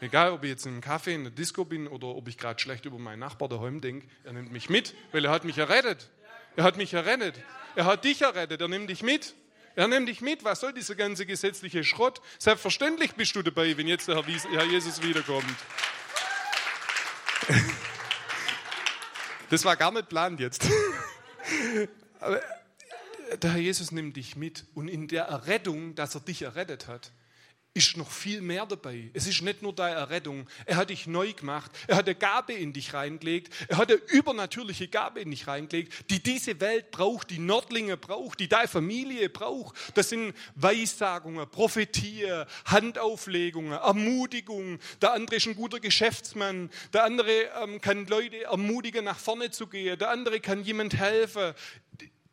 [0.03, 2.87] Egal, ob ich jetzt im Café, in der Disco bin oder ob ich gerade schlecht
[2.87, 6.11] über meinen Nachbar daheim denke, er nimmt mich mit, weil er hat mich errettet.
[6.57, 7.37] Er hat mich errettet.
[7.77, 9.37] Er hat dich errettet, er nimmt dich mit.
[9.77, 10.43] Er nimmt dich mit.
[10.43, 12.21] Was soll dieser ganze gesetzliche Schrott?
[12.41, 15.57] Selbstverständlich bist du dabei, wenn jetzt der Herr Jesus wiederkommt.
[19.51, 20.67] Das war gar nicht geplant jetzt.
[22.21, 22.41] Aber
[23.43, 27.13] der Herr Jesus nimmt dich mit und in der Errettung, dass er dich errettet hat,
[27.75, 29.11] ist noch viel mehr dabei.
[29.15, 30.47] Es ist nicht nur deine Errettung.
[30.67, 31.71] Er hat dich neu gemacht.
[31.87, 33.53] Er hat eine Gabe in dich reingelegt.
[33.69, 38.41] Er hat eine übernatürliche Gabe in dich reingelegt, die diese Welt braucht, die Nordlinge braucht,
[38.41, 39.75] die deine Familie braucht.
[39.95, 42.27] Das sind Weissagungen, Prophetie,
[42.67, 44.79] Handauflegungen, Ermutigungen.
[45.01, 46.71] Der andere ist ein guter Geschäftsmann.
[46.93, 49.99] Der andere ähm, kann Leute ermutigen, nach vorne zu gehen.
[49.99, 51.55] Der andere kann jemand helfen.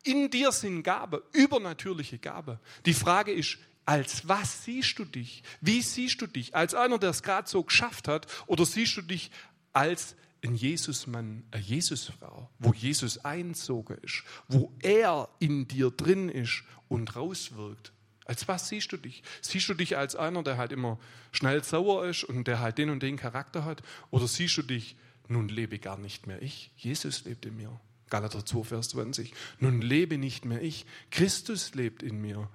[0.02, 2.58] In dir sind Gaben, übernatürliche Gaben.
[2.86, 5.42] Die Frage ist, als was siehst du dich?
[5.60, 6.54] Wie siehst du dich?
[6.54, 8.26] Als einer, der es gerade so geschafft hat?
[8.46, 9.30] Oder siehst du dich
[9.72, 16.62] als ein Jesusmann, eine Jesusfrau, wo Jesus einzogen ist, wo er in dir drin ist
[16.88, 17.92] und rauswirkt?
[18.24, 19.22] Als was siehst du dich?
[19.42, 20.98] Siehst du dich als einer, der halt immer
[21.32, 23.82] schnell sauer ist und der halt den und den Charakter hat?
[24.10, 27.80] Oder siehst du dich, nun lebe gar nicht mehr ich, Jesus lebt in mir.
[28.08, 29.32] Galater 2, Vers 20.
[29.58, 32.48] Nun lebe nicht mehr ich, Christus lebt in mir.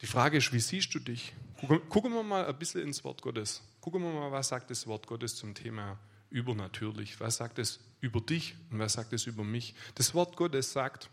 [0.00, 1.34] Die Frage ist, wie siehst du dich?
[1.90, 3.62] Gucken wir mal ein bisschen ins Wort Gottes.
[3.80, 5.98] Gucken wir mal, was sagt das Wort Gottes zum Thema
[6.30, 7.20] übernatürlich?
[7.20, 9.74] Was sagt es über dich und was sagt es über mich?
[9.94, 11.10] Das Wort Gottes sagt,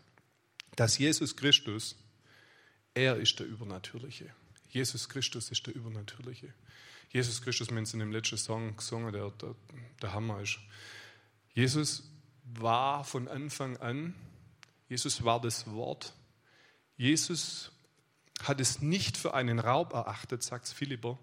[0.76, 1.96] dass Jesus Christus,
[2.94, 4.32] er ist der Übernatürliche.
[4.70, 6.54] Jesus Christus ist der Übernatürliche.
[7.10, 9.54] Jesus Christus, haben es in dem letzten Song gesungen, der, der,
[10.00, 10.58] der Hammer ist.
[11.52, 12.10] Jesus
[12.44, 14.14] war von Anfang an,
[14.88, 16.14] Jesus war das Wort.
[16.96, 17.70] Jesus
[18.42, 21.18] hat es nicht für einen Raub erachtet, sagt Philipper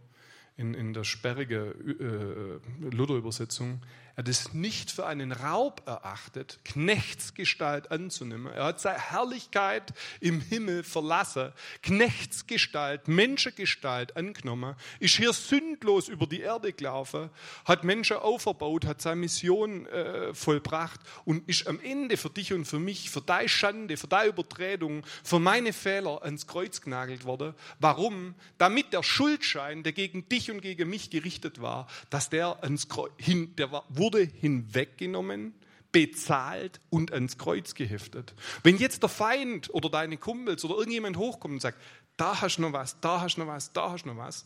[0.57, 3.81] in, in der sperrigen äh, Luther-Übersetzung.
[4.15, 8.51] Er hat es nicht für einen Raub erachtet, Knechtsgestalt anzunehmen.
[8.53, 11.51] Er hat seine Herrlichkeit im Himmel verlassen,
[11.83, 17.29] Knechtsgestalt, Menschengestalt angenommen, ist hier sündlos über die Erde gelaufen,
[17.65, 22.63] hat Menschen auferbaut, hat seine Mission äh, vollbracht und ist am Ende für dich und
[22.63, 27.53] für mich, für deine Schande, für deine Übertretung, für meine Fehler ans Kreuz genagelt worden.
[27.79, 28.35] Warum?
[28.57, 33.11] Damit der Schuldschein, der gegen dich und gegen mich gerichtet war, dass der ans Kreuz,
[33.17, 35.55] hin, der war, wurde hinweggenommen,
[35.91, 38.35] bezahlt und ans Kreuz geheftet.
[38.61, 41.81] Wenn jetzt der Feind oder deine Kumpels oder irgendjemand hochkommt und sagt,
[42.17, 44.45] da hast du noch was, da hast du noch was, da hast du noch was,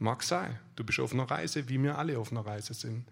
[0.00, 3.04] mag sein, du bist auf einer Reise, wie wir alle auf einer Reise sind.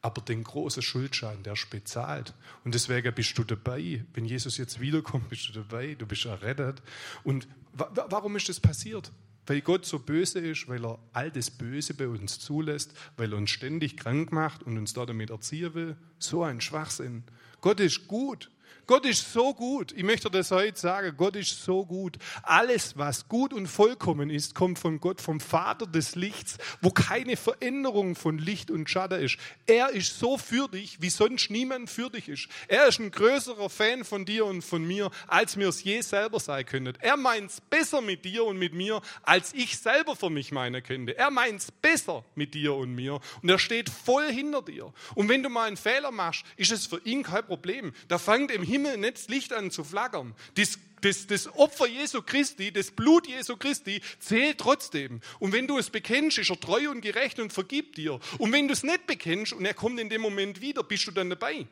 [0.00, 2.32] Aber den großen Schuldschein, der ist bezahlt.
[2.64, 4.04] Und deswegen bist du dabei.
[4.14, 6.80] Wenn Jesus jetzt wiederkommt, bist du dabei, du bist errettet.
[7.24, 9.12] Und warum ist das passiert?
[9.46, 13.38] Weil Gott so böse ist, weil er all das Böse bei uns zulässt, weil er
[13.38, 15.96] uns ständig krank macht und uns da damit erziehen will.
[16.18, 17.22] So ein Schwachsinn.
[17.60, 18.50] Gott ist gut.
[18.86, 19.92] Gott ist so gut.
[19.96, 21.16] Ich möchte das heute sagen.
[21.16, 22.18] Gott ist so gut.
[22.44, 27.36] Alles, was gut und vollkommen ist, kommt von Gott, vom Vater des Lichts, wo keine
[27.36, 29.38] Veränderung von Licht und Schatten ist.
[29.66, 32.48] Er ist so für dich, wie sonst niemand für dich ist.
[32.68, 36.38] Er ist ein größerer Fan von dir und von mir, als wir es je selber
[36.38, 36.94] sein könnten.
[37.00, 40.80] Er meint es besser mit dir und mit mir, als ich selber für mich meinen
[40.84, 41.18] könnte.
[41.18, 43.18] Er meint es besser mit dir und mir.
[43.42, 44.92] Und er steht voll hinter dir.
[45.16, 47.92] Und wenn du mal einen Fehler machst, ist es für ihn kein Problem.
[48.06, 50.34] Da fängt im Himmel Himmel nicht das Licht an zu flackern.
[50.54, 55.20] Das, das, das Opfer Jesu Christi, das Blut Jesu Christi zählt trotzdem.
[55.38, 58.20] Und wenn du es bekennst, ist er treu und gerecht und vergibt dir.
[58.38, 61.10] Und wenn du es nicht bekennst und er kommt in dem Moment wieder, bist du
[61.10, 61.66] dann dabei?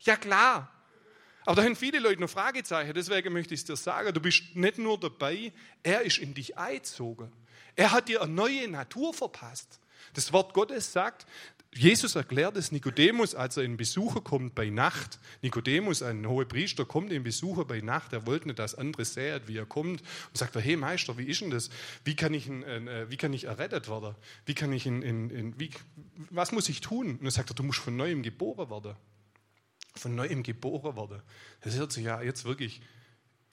[0.00, 0.72] Ja klar.
[1.44, 2.92] Aber da haben viele Leute noch Fragezeichen.
[2.94, 6.58] Deswegen möchte ich es dir sagen, du bist nicht nur dabei, er ist in dich
[6.58, 7.30] eingezogen.
[7.76, 9.78] Er hat dir eine neue Natur verpasst.
[10.14, 11.26] Das Wort Gottes sagt,
[11.76, 15.18] Jesus erklärt es Nikodemus, als er in Besucher kommt bei Nacht.
[15.42, 18.12] Nikodemus, ein hoher Priester, kommt in Besucher bei Nacht.
[18.12, 20.00] Er wollte nicht, dass andere sehen, wie er kommt.
[20.00, 21.68] Und sagt, hey Meister, wie ist denn das?
[22.04, 24.14] Wie kann ich, äh, wie kann ich errettet werden?
[24.46, 25.70] Wie kann ich in, in, in wie,
[26.30, 27.18] was muss ich tun?
[27.18, 28.96] Und er sagt, du musst von neuem geboren werden.
[29.94, 31.22] Von neuem geboren werden.
[31.60, 32.80] Das hört sich ja jetzt wirklich,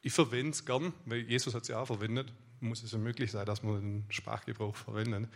[0.01, 2.31] ich verwende es gern, weil Jesus hat es ja auch verwendet.
[2.61, 5.27] Muss es ja möglich sein, dass man den Sprachgebrauch verwendet.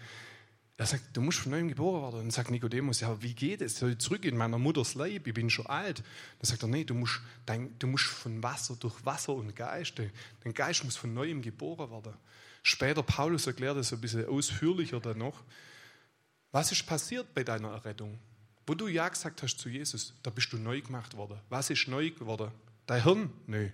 [0.80, 2.26] Er sagt, du musst von neuem geboren werden.
[2.26, 3.80] Und sagt Nikodemus, ja, wie geht es?
[3.80, 5.26] Soll ich zurück in meiner Mutters Leib?
[5.26, 6.04] Ich bin schon alt.
[6.40, 9.96] Dann sagt er, nee, du musst, dein, du musst von Wasser, durch Wasser und Geist,
[9.98, 12.13] dein Geist muss von neuem geboren werden.
[12.62, 15.44] Später, Paulus erklärt es ein bisschen ausführlicher dann noch.
[16.52, 18.20] Was ist passiert bei deiner Errettung?
[18.68, 21.40] Wo du Ja gesagt hast zu Jesus, da bist du neu gemacht worden.
[21.50, 22.52] Was ist neu geworden?
[22.86, 23.32] Dein Hirn?
[23.48, 23.70] Nö.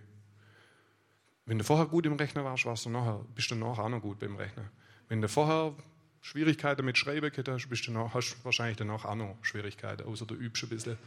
[1.46, 4.02] Wenn du vorher gut im Rechner warst, warst du nachher, bist du nachher auch noch
[4.02, 4.70] gut beim Rechner.
[5.10, 5.76] Wenn du vorher
[6.23, 10.36] Schwierigkeiten mit Schreiben hast, bist du noch, hast wahrscheinlich danach auch noch Schwierigkeiten, außer du
[10.36, 10.97] übst ein bisschen.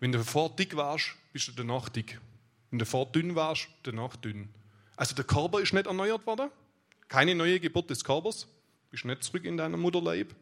[0.00, 2.18] Wenn du vor dick warst, bist du danach dick.
[2.70, 4.48] Wenn du vor dünn warst, danach dünn.
[4.96, 6.50] Also der Körper ist nicht erneuert worden.
[7.08, 8.44] Keine neue Geburt des Körpers.
[8.44, 10.34] Du bist nicht zurück in deinem Mutterleib.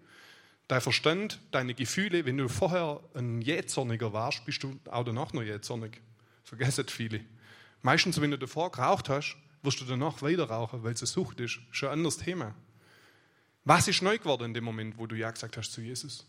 [0.68, 5.42] Dein Verstand, deine Gefühle, wenn du vorher ein Jähzorniger warst, bist du auch danach noch
[5.42, 6.00] jähzornig.
[6.44, 7.24] Vergessen viele.
[7.82, 11.40] Meistens, wenn du davor geraucht hast, wirst du danach weiter rauchen, weil es eine Sucht
[11.40, 11.58] ist.
[11.72, 12.54] Schon ein anderes Thema.
[13.66, 16.24] Was ist neu geworden in dem Moment, wo du Ja gesagt hast zu Jesus?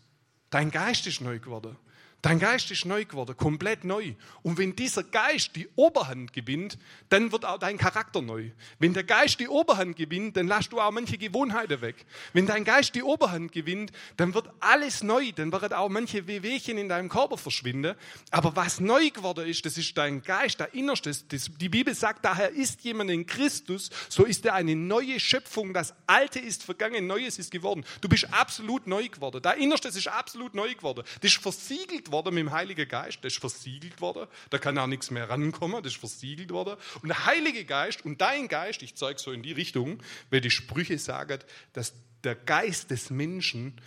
[0.50, 1.76] Dein Geist ist neu geworden.
[2.20, 4.14] Dein Geist ist neu geworden, komplett neu.
[4.42, 6.76] Und wenn dieser Geist die Oberhand gewinnt,
[7.10, 8.50] dann wird auch dein Charakter neu.
[8.80, 12.06] Wenn der Geist die Oberhand gewinnt, dann lässt du auch manche Gewohnheiten weg.
[12.32, 15.30] Wenn dein Geist die Oberhand gewinnt, dann wird alles neu.
[15.30, 17.94] Dann werden auch manche Wehwehchen in deinem Körper verschwinden.
[18.32, 21.24] Aber was neu geworden ist, das ist dein Geist, dein Innerstes.
[21.28, 25.72] die Bibel sagt, daher ist jemand in Christus, so ist er eine neue Schöpfung.
[25.72, 27.84] Das Alte ist vergangen, Neues ist geworden.
[28.00, 29.40] Du bist absolut neu geworden.
[29.40, 31.04] Dein Innerstes ist absolut neu geworden.
[31.20, 34.86] Das ist versiegelt worden mit dem Heiligen Geist, das ist versiegelt worden, da kann auch
[34.86, 36.76] nichts mehr rankommen, das ist versiegelt worden.
[37.02, 40.50] Und der Heilige Geist und dein Geist, ich zeige so in die Richtung, weil die
[40.50, 41.40] Sprüche sagen,
[41.72, 41.94] dass
[42.24, 43.80] der Geist des Menschen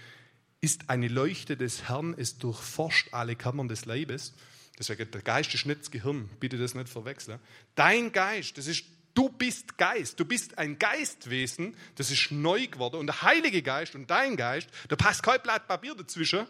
[0.61, 4.33] ist eine Leuchte des Herrn, es durchforscht alle Kammern des Leibes.
[4.77, 7.39] Deswegen, der Geist ist nicht das Gehirn, bitte das nicht verwechseln.
[7.75, 12.95] Dein Geist, das ist Du bist Geist, du bist ein Geistwesen, das ist neu geworden.
[12.95, 16.47] Und der Heilige Geist und dein Geist, da passt kein Blatt Papier dazwischen,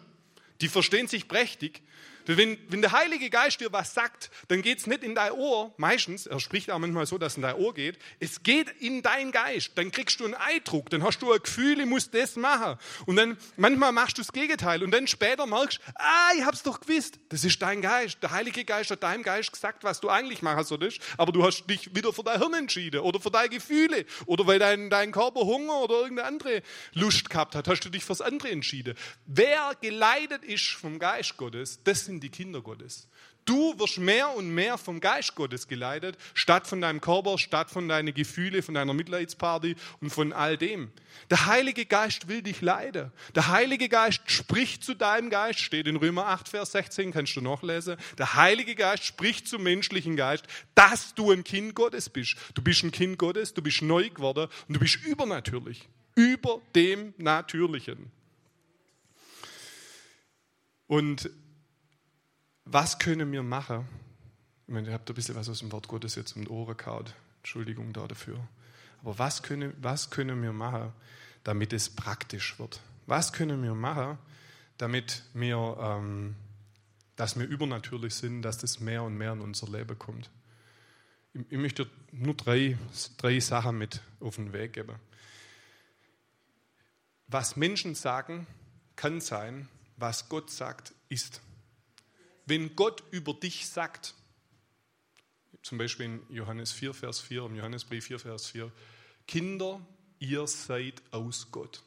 [0.61, 1.81] die verstehen sich prächtig.
[2.25, 5.73] Wenn, wenn der Heilige Geist dir was sagt, dann geht es nicht in dein Ohr,
[5.77, 9.01] meistens, er spricht auch manchmal so, dass es in dein Ohr geht, es geht in
[9.01, 12.35] dein Geist, dann kriegst du einen Eindruck, dann hast du ein Gefühl, ich muss das
[12.35, 12.77] machen.
[13.05, 14.83] Und dann manchmal machst du das Gegenteil.
[14.83, 18.17] Und dann später merkst du, ah, ich hab's doch gewusst, das ist dein Geist.
[18.21, 21.65] Der Heilige Geist hat deinem Geist gesagt, was du eigentlich machen solltest, aber du hast
[21.65, 25.41] dich wieder für dein Hirn entschieden oder für deine Gefühle oder weil dein, dein Körper
[25.41, 26.61] Hunger oder irgendeine andere
[26.93, 28.95] Lust gehabt hat, hast du dich fürs andere entschieden.
[29.25, 33.07] Wer geleitet ist vom Geist Gottes, das sind die Kinder Gottes.
[33.45, 37.87] Du wirst mehr und mehr vom Geist Gottes geleitet, statt von deinem Körper, statt von
[37.87, 40.91] deinen Gefühlen, von deiner Mitleidsparty und von all dem.
[41.29, 43.11] Der Heilige Geist will dich leiden.
[43.33, 47.41] Der Heilige Geist spricht zu deinem Geist, steht in Römer 8, Vers 16, kannst du
[47.41, 47.95] nachlesen.
[48.17, 50.45] Der Heilige Geist spricht zum menschlichen Geist,
[50.75, 52.35] dass du ein Kind Gottes bist.
[52.53, 57.13] Du bist ein Kind Gottes, du bist neu geworden und du bist übernatürlich, über dem
[57.17, 58.11] Natürlichen.
[60.87, 61.31] Und
[62.71, 63.87] was können wir machen?
[64.67, 66.77] Ich meine, ihr habt ein bisschen was aus dem Wort Gottes jetzt um die Ohren
[66.77, 67.13] kaut.
[67.39, 68.39] Entschuldigung da dafür.
[69.01, 70.93] Aber was können, was können wir machen,
[71.43, 72.79] damit es praktisch wird?
[73.07, 74.17] Was können wir machen,
[74.77, 76.35] damit wir, ähm,
[77.15, 80.29] dass wir übernatürlich sind, dass das mehr und mehr in unser Leben kommt?
[81.33, 82.77] Ich, ich möchte nur drei,
[83.17, 84.95] drei Sachen mit auf den Weg geben.
[87.27, 88.45] Was Menschen sagen,
[88.95, 91.41] kann sein, was Gott sagt, ist
[92.51, 94.13] wenn Gott über dich sagt,
[95.63, 98.69] zum Beispiel in Johannes 4, Vers 4, im Johannesbrief 4, Vers 4,
[99.25, 99.79] Kinder,
[100.19, 101.81] ihr seid aus Gott.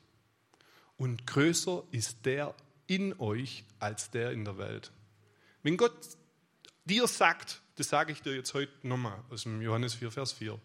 [0.97, 2.55] Und größer ist der
[2.87, 4.91] in euch als der in der Welt.
[5.63, 5.93] Wenn Gott
[6.87, 10.59] dir sagt, das sage ich dir jetzt heute nochmal aus dem Johannes 4, Vers 4,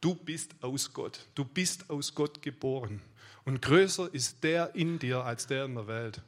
[0.00, 3.02] du bist aus Gott, du bist aus Gott geboren.
[3.44, 6.22] Und größer ist der in dir als der in der Welt.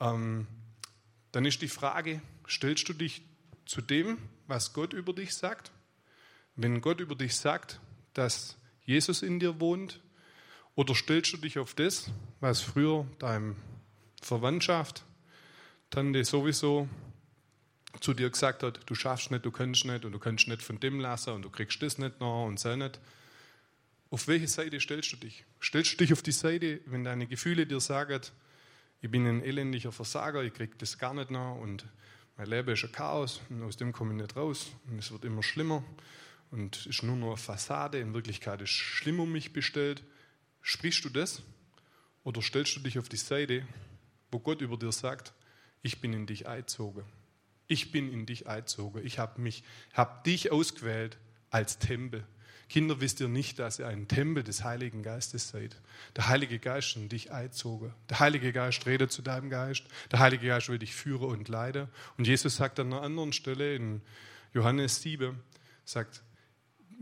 [0.00, 0.46] Ähm,
[1.36, 3.20] dann ist die Frage, stellst du dich
[3.66, 5.70] zu dem, was Gott über dich sagt?
[6.54, 7.78] Wenn Gott über dich sagt,
[8.14, 10.00] dass Jesus in dir wohnt,
[10.76, 13.54] oder stellst du dich auf das, was früher deinem
[14.22, 15.04] Verwandtschaft,
[15.90, 16.88] Tante sowieso
[18.00, 20.80] zu dir gesagt hat, du schaffst nicht, du kannst nicht und du kannst nicht von
[20.80, 22.98] dem lassen und du kriegst das nicht noch und so nicht.
[24.08, 25.44] Auf welche Seite stellst du dich?
[25.62, 28.22] Stellst du dich auf die Seite, wenn deine Gefühle dir sagen,
[29.00, 31.86] ich bin ein elendiger Versager, ich kriege das gar nicht nach und
[32.36, 35.24] mein Leben ist ein Chaos und aus dem komme ich nicht raus und es wird
[35.24, 35.84] immer schlimmer
[36.50, 40.04] und ist nur noch eine Fassade, in Wirklichkeit ist schlimm um mich bestellt.
[40.60, 41.42] Sprichst du das
[42.24, 43.66] oder stellst du dich auf die Seite,
[44.30, 45.32] wo Gott über dir sagt,
[45.82, 47.04] ich bin in dich einzogen.
[47.68, 49.04] Ich bin in dich einzogen.
[49.04, 51.18] Ich habe mich, habe dich ausgewählt
[51.50, 52.26] als Tempel.
[52.68, 55.76] Kinder, wisst ihr nicht, dass ihr ein Tempel des Heiligen Geistes seid?
[56.16, 57.92] Der Heilige Geist in dich einzogen.
[58.10, 59.84] Der Heilige Geist redet zu deinem Geist.
[60.10, 61.88] Der Heilige Geist will dich führen und leiden.
[62.18, 64.02] Und Jesus sagt an einer anderen Stelle in
[64.52, 65.38] Johannes 7,
[65.84, 66.22] sagt,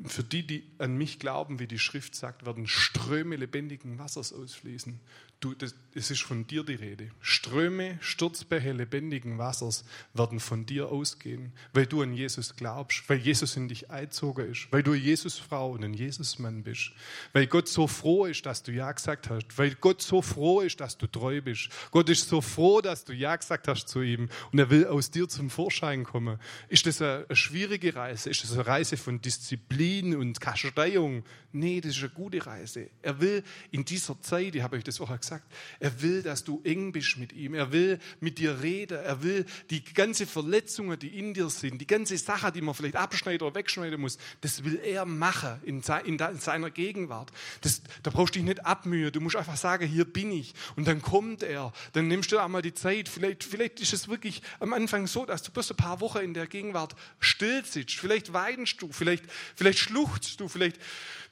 [0.07, 5.01] für die, die an mich glauben, wie die Schrift sagt, werden Ströme lebendigen Wassers ausfließen.
[5.45, 7.11] Du, das, es ist von dir die Rede.
[7.21, 13.55] Ströme, Sturzbäche lebendigen Wassers werden von dir ausgehen, weil du an Jesus glaubst, weil Jesus
[13.57, 16.93] in dich einzogen ist, weil du Jesus-Frau und ein Jesus-Mann bist,
[17.35, 20.81] weil Gott so froh ist, dass du Ja gesagt hast, weil Gott so froh ist,
[20.81, 21.69] dass du treu bist.
[21.91, 25.11] Gott ist so froh, dass du Ja gesagt hast zu ihm und er will aus
[25.11, 26.39] dir zum Vorschein kommen.
[26.71, 28.31] Ist das eine, eine schwierige Reise?
[28.31, 31.23] Ist das eine Reise von Disziplin und Kasteiung?
[31.53, 32.89] Nee, das ist eine gute Reise.
[33.03, 35.53] Er will in dieser Zeit, ich habe euch das vorher gesagt, sagt.
[35.81, 37.55] Er will, dass du eng bist mit ihm.
[37.55, 38.99] Er will mit dir reden.
[38.99, 42.97] Er will die ganze Verletzungen, die in dir sind, die ganze Sache, die man vielleicht
[42.97, 47.33] abschneiden oder wegschneiden muss, das will er machen in, seiner Gegenwart.
[47.61, 49.13] Das, da brauchst du dich nicht abmühen.
[49.13, 50.55] Du musst einfach sagen, hier bin ich.
[50.77, 51.73] Und dann kommt er.
[51.93, 53.09] Dann nimmst du einmal die Zeit.
[53.09, 56.35] Vielleicht, vielleicht ist es wirklich am Anfang so, dass du bloß ein paar Wochen in
[56.35, 57.97] der Gegenwart still sitzt.
[57.97, 59.25] Vielleicht weinst du, vielleicht,
[59.57, 60.79] vielleicht schluchzt du, vielleicht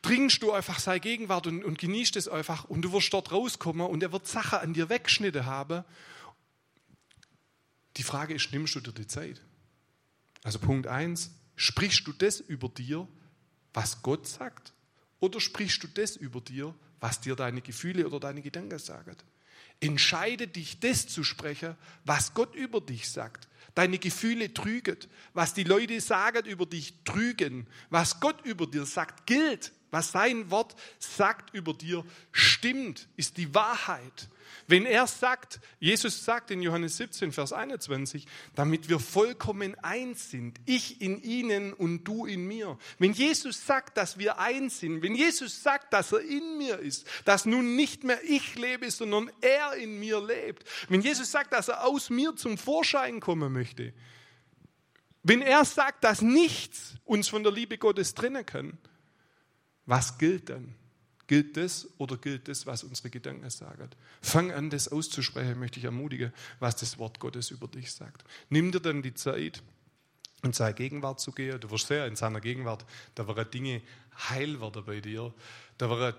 [0.03, 3.87] trinkst du einfach seine Gegenwart und, und genießt es einfach und du wirst dort rauskommen
[3.93, 5.85] und er wird Sachen an dir weggeschnitten haben.
[7.99, 9.43] Die Frage ist, nimmst du dir die Zeit?
[10.43, 13.07] Also Punkt 1, sprichst du das über dir,
[13.75, 14.73] was Gott sagt?
[15.21, 19.15] Oder sprichst du das über dir, was dir deine Gefühle oder deine Gedanken sagen?
[19.79, 21.77] Entscheide dich, das zu sprechen,
[22.07, 23.47] was Gott über dich sagt.
[23.75, 24.97] Deine Gefühle trügen.
[25.35, 27.67] Was die Leute sagen über dich, trügen.
[27.91, 29.71] Was Gott über dir sagt, gilt.
[29.93, 34.29] Was sein Wort sagt über dir, stimmt, ist die Wahrheit.
[34.67, 40.59] Wenn er sagt, Jesus sagt in Johannes 17, Vers 21, damit wir vollkommen eins sind,
[40.65, 42.79] ich in ihnen und du in mir.
[42.99, 47.07] Wenn Jesus sagt, dass wir eins sind, wenn Jesus sagt, dass er in mir ist,
[47.27, 51.69] dass nun nicht mehr ich lebe, sondern er in mir lebt, wenn Jesus sagt, dass
[51.69, 53.93] er aus mir zum Vorschein kommen möchte,
[55.23, 58.79] wenn er sagt, dass nichts uns von der Liebe Gottes trennen kann,
[59.87, 60.75] was gilt dann?
[61.27, 63.89] Gilt das oder gilt das, was unsere Gedanken sagen?
[64.21, 68.25] Fang an, das auszusprechen, möchte ich ermutigen, was das Wort Gottes über dich sagt.
[68.51, 69.63] Nimm dir dann die Zeit,
[70.43, 71.59] in seine Gegenwart zu gehen.
[71.61, 73.81] Du wirst sehen, in seiner Gegenwart, da werden Dinge
[74.29, 75.33] heil werden bei dir.
[75.79, 76.17] Da werden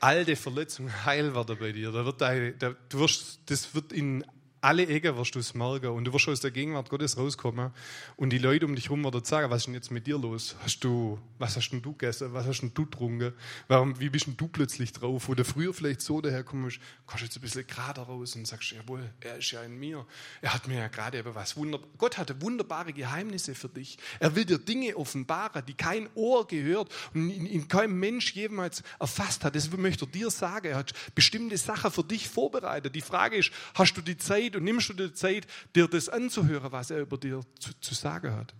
[0.00, 1.92] alte Verletzungen heil werden bei dir.
[1.92, 4.24] Da wird deine, da, du wirst, das wird in
[4.60, 7.70] alle Ecken wirst du es merken und du wirst aus der Gegenwart Gottes rauskommen
[8.16, 10.54] und die Leute um dich herum werden sagen, was ist denn jetzt mit dir los?
[10.62, 12.32] Hast du, was hast denn du gegessen?
[12.32, 13.32] Was hast denn du getrunken?
[13.68, 15.30] Warum, wie bist denn du plötzlich drauf?
[15.34, 19.08] Du früher vielleicht so daherkommst, kommst du jetzt ein bisschen gerade raus und sagst, jawohl,
[19.20, 20.06] er ist ja in mir.
[20.42, 23.98] Er hat mir ja gerade eben was wunderbar, Gott hatte wunderbare Geheimnisse für dich.
[24.18, 28.82] Er will dir Dinge offenbaren, die kein Ohr gehört und in, in kein Mensch jemals
[28.98, 29.54] erfasst hat.
[29.54, 30.66] Das möchte er dir sagen.
[30.66, 32.94] Er hat bestimmte Sachen für dich vorbereitet.
[32.94, 36.08] Die Frage ist, hast du die Zeit, Zeit und nimmst du dir Zeit, dir das
[36.08, 38.54] anzuhören, was er über dir zu, zu sagen hat.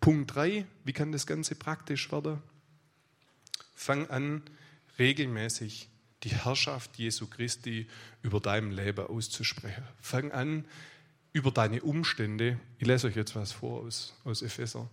[0.00, 2.42] Punkt 3, wie kann das Ganze praktisch werden?
[3.74, 4.42] Fang an,
[4.98, 5.88] regelmäßig
[6.22, 7.86] die Herrschaft Jesu Christi
[8.22, 9.84] über deinem Leben auszusprechen.
[10.00, 10.64] Fang an,
[11.32, 14.88] über deine Umstände, ich lese euch jetzt was vor aus, aus Epheser,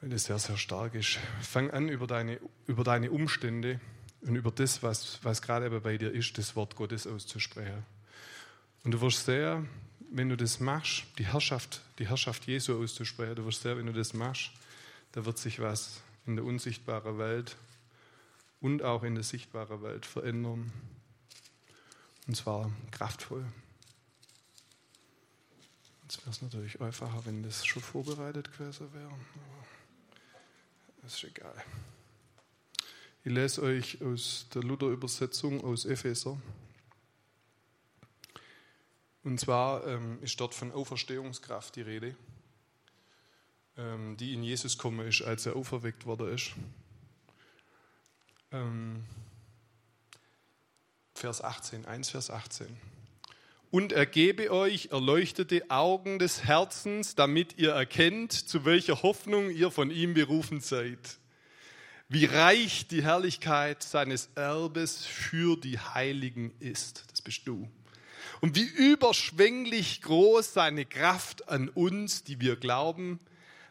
[0.00, 1.18] weil das sehr, sehr stark ist.
[1.40, 3.80] Fang an, über deine, über deine Umstände
[4.22, 7.84] und über das, was, was gerade bei dir ist, das Wort Gottes auszusprechen.
[8.88, 9.66] Und du wirst sehr,
[10.12, 13.92] wenn du das machst, die Herrschaft, die Herrschaft Jesu auszusprechen, du wirst sehr, wenn du
[13.92, 14.50] das machst,
[15.12, 17.58] da wird sich was in der unsichtbaren Welt
[18.62, 20.72] und auch in der sichtbaren Welt verändern.
[22.26, 23.44] Und zwar kraftvoll.
[26.04, 29.08] Jetzt wäre es natürlich einfacher, wenn das schon vorbereitet gewesen wäre.
[29.08, 29.66] Aber
[31.02, 31.62] das ist egal.
[33.22, 36.40] Ich lese euch aus der Luther-Übersetzung aus Epheser.
[39.28, 42.16] Und zwar ähm, ist dort von Auferstehungskraft die Rede,
[43.76, 46.52] ähm, die in Jesus gekommen ist, als er auferweckt worden ist.
[48.52, 49.04] Ähm,
[51.14, 52.74] Vers 18, 1 Vers 18.
[53.70, 59.70] Und er gebe euch erleuchtete Augen des Herzens, damit ihr erkennt, zu welcher Hoffnung ihr
[59.70, 61.18] von ihm berufen seid.
[62.08, 67.04] Wie reich die Herrlichkeit seines Erbes für die Heiligen ist.
[67.10, 67.68] Das bist du
[68.40, 73.20] und wie überschwänglich groß seine Kraft an uns, die wir glauben,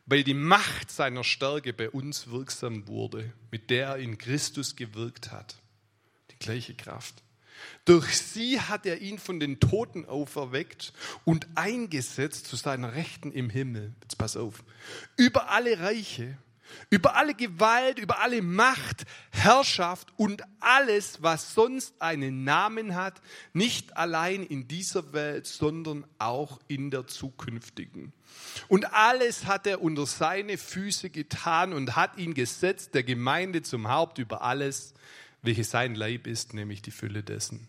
[0.06, 5.32] weil die Macht seiner Stärke bei uns wirksam wurde, mit der er in Christus gewirkt
[5.32, 5.58] hat.
[6.32, 7.24] Die gleiche Kraft.
[7.86, 10.94] Durch sie hat er ihn von den Toten auferweckt
[11.26, 13.96] und eingesetzt zu seiner Rechten im Himmel.
[14.02, 14.64] Jetzt pass auf.
[15.16, 16.38] Über alle Reiche
[16.90, 23.22] über alle Gewalt, über alle Macht, Herrschaft und alles, was sonst einen Namen hat,
[23.54, 28.14] nicht allein in dieser Welt, sondern auch in der zukünftigen.
[28.68, 33.90] Und alles hat er unter seine Füße getan und hat ihn gesetzt, der Gemeinde zum
[33.90, 34.94] Haupt über alles,
[35.42, 37.68] welches sein Leib ist, nämlich die Fülle dessen,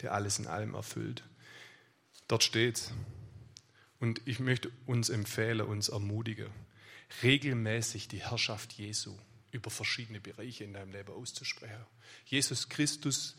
[0.00, 1.24] der alles in allem erfüllt.
[2.28, 2.92] Dort steht's.
[3.98, 6.46] Und ich möchte uns empfehlen, uns ermutigen
[7.22, 9.16] regelmäßig die Herrschaft Jesu
[9.52, 11.84] über verschiedene Bereiche in deinem Leben auszusprechen.
[12.26, 13.36] Jesus Christus,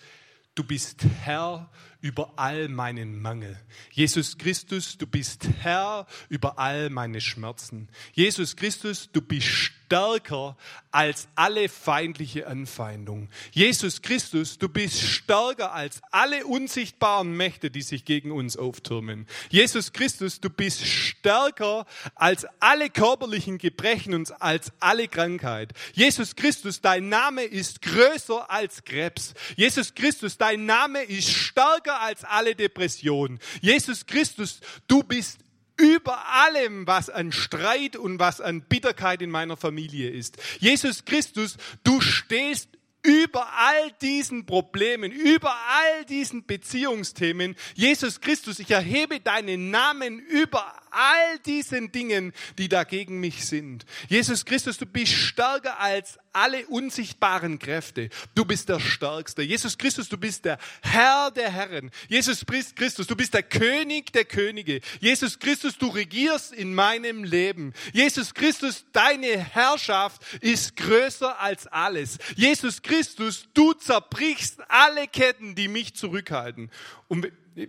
[0.55, 3.59] du bist Herr über all meinen Mangel.
[3.91, 7.89] Jesus Christus, du bist Herr über all meine Schmerzen.
[8.13, 10.55] Jesus Christus, du bist stärker
[10.91, 13.27] als alle feindliche Anfeindung.
[13.51, 19.27] Jesus Christus, du bist stärker als alle unsichtbaren Mächte, die sich gegen uns auftürmen.
[19.49, 25.73] Jesus Christus, du bist stärker als alle körperlichen Gebrechen und als alle Krankheit.
[25.91, 29.33] Jesus Christus, dein Name ist größer als Krebs.
[29.57, 33.39] Jesus Christus, dein Name ist stärker als alle Depressionen.
[33.59, 35.40] Jesus Christus, du bist
[35.81, 40.37] über allem, was an Streit und was an Bitterkeit in meiner Familie ist.
[40.59, 42.69] Jesus Christus, du stehst
[43.03, 47.55] über all diesen Problemen, über all diesen Beziehungsthemen.
[47.73, 53.85] Jesus Christus, ich erhebe deinen Namen über all diesen Dingen, die dagegen mich sind.
[54.07, 58.09] Jesus Christus, du bist stärker als alle unsichtbaren Kräfte.
[58.35, 59.41] Du bist der Stärkste.
[59.41, 61.91] Jesus Christus, du bist der Herr der Herren.
[62.07, 64.81] Jesus Christus, du bist der König der Könige.
[64.99, 67.73] Jesus Christus, du regierst in meinem Leben.
[67.93, 72.17] Jesus Christus, deine Herrschaft ist größer als alles.
[72.35, 76.71] Jesus Christus, du zerbrichst alle Ketten, die mich zurückhalten.
[77.07, 77.31] Und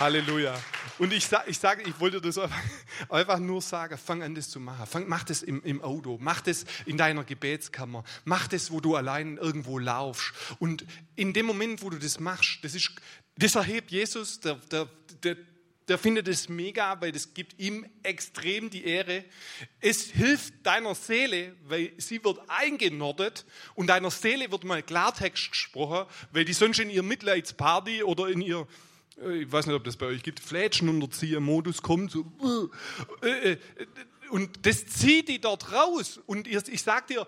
[0.00, 0.60] Halleluja.
[0.98, 2.38] Und ich, sag, ich sage, ich wollte das
[3.08, 4.86] einfach nur sagen, fang an, das zu machen.
[4.86, 8.96] Fang, mach das im, im Auto, mach das in deiner Gebetskammer, mach das, wo du
[8.96, 10.32] allein irgendwo laufst.
[10.58, 12.92] Und in dem Moment, wo du das machst, das, ist,
[13.36, 14.88] das erhebt Jesus, der, der,
[15.22, 15.36] der,
[15.88, 19.24] der findet es mega, weil das gibt ihm extrem die Ehre.
[19.80, 23.44] Es hilft deiner Seele, weil sie wird eingenordet
[23.74, 28.40] und deiner Seele wird mal Klartext gesprochen, weil die sonst in ihr Mitleidsparty oder in
[28.40, 28.66] ihr,
[29.16, 32.10] ich weiß nicht, ob das bei euch gibt, Flätschenunterzieher-Modus kommt.
[32.10, 32.70] So,
[33.22, 33.58] äh, äh,
[34.30, 36.20] und das zieht die dort raus.
[36.26, 37.26] Und ich sag dir,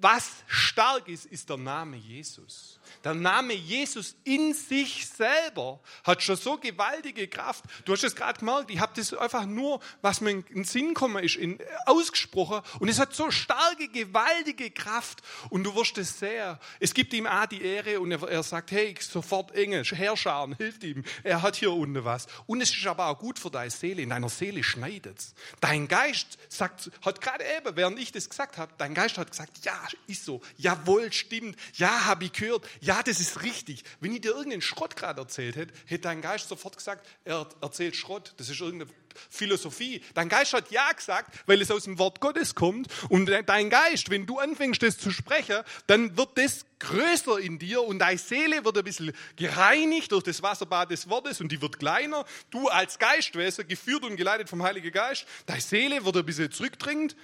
[0.00, 2.77] was stark ist, ist der Name Jesus.
[3.04, 7.64] Der Name Jesus in sich selber hat schon so gewaltige Kraft.
[7.84, 10.88] Du hast es gerade gemerkt, ich habe das einfach nur, was mir in den Sinn
[10.88, 12.60] gekommen ist, in, ausgesprochen.
[12.80, 15.22] Und es hat so starke, gewaltige Kraft.
[15.50, 16.58] Und du wirst es sehr.
[16.80, 20.84] Es gibt ihm auch die Ehre und er, er sagt, hey, sofort Engel, Herrscharen, hilft
[20.84, 21.04] ihm.
[21.22, 22.26] Er hat hier unten was.
[22.46, 24.02] Und es ist aber auch gut für deine Seele.
[24.02, 25.34] In deiner Seele schneidet es.
[25.60, 29.64] Dein Geist sagt, hat gerade eben, während ich das gesagt habe, dein Geist hat gesagt,
[29.64, 30.40] ja, ist so.
[30.56, 31.56] Jawohl, stimmt.
[31.74, 33.84] Ja, habe ich gehört ja, das ist richtig.
[34.00, 37.96] Wenn ich dir irgendeinen Schrott gerade erzählt hätte, hätte dein Geist sofort gesagt, er erzählt
[37.96, 38.34] Schrott.
[38.36, 38.90] Das ist irgendeine
[39.30, 40.02] Philosophie.
[40.14, 42.88] Dein Geist hat ja gesagt, weil es aus dem Wort Gottes kommt.
[43.08, 47.82] Und dein Geist, wenn du anfängst, das zu sprechen, dann wird das größer in dir
[47.82, 51.78] und deine Seele wird ein bisschen gereinigt durch das Wasserbad des Wortes und die wird
[51.78, 52.24] kleiner.
[52.50, 57.16] Du als Geistwesen, geführt und geleitet vom Heiligen Geist, deine Seele wird ein bisschen zurückdringend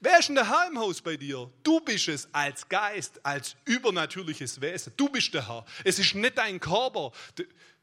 [0.00, 1.50] Wer ist in der Herr im Haus bei dir?
[1.62, 4.92] Du bist es als Geist, als übernatürliches Wesen.
[4.96, 5.64] Du bist der Herr.
[5.84, 7.12] Es ist nicht dein Körper.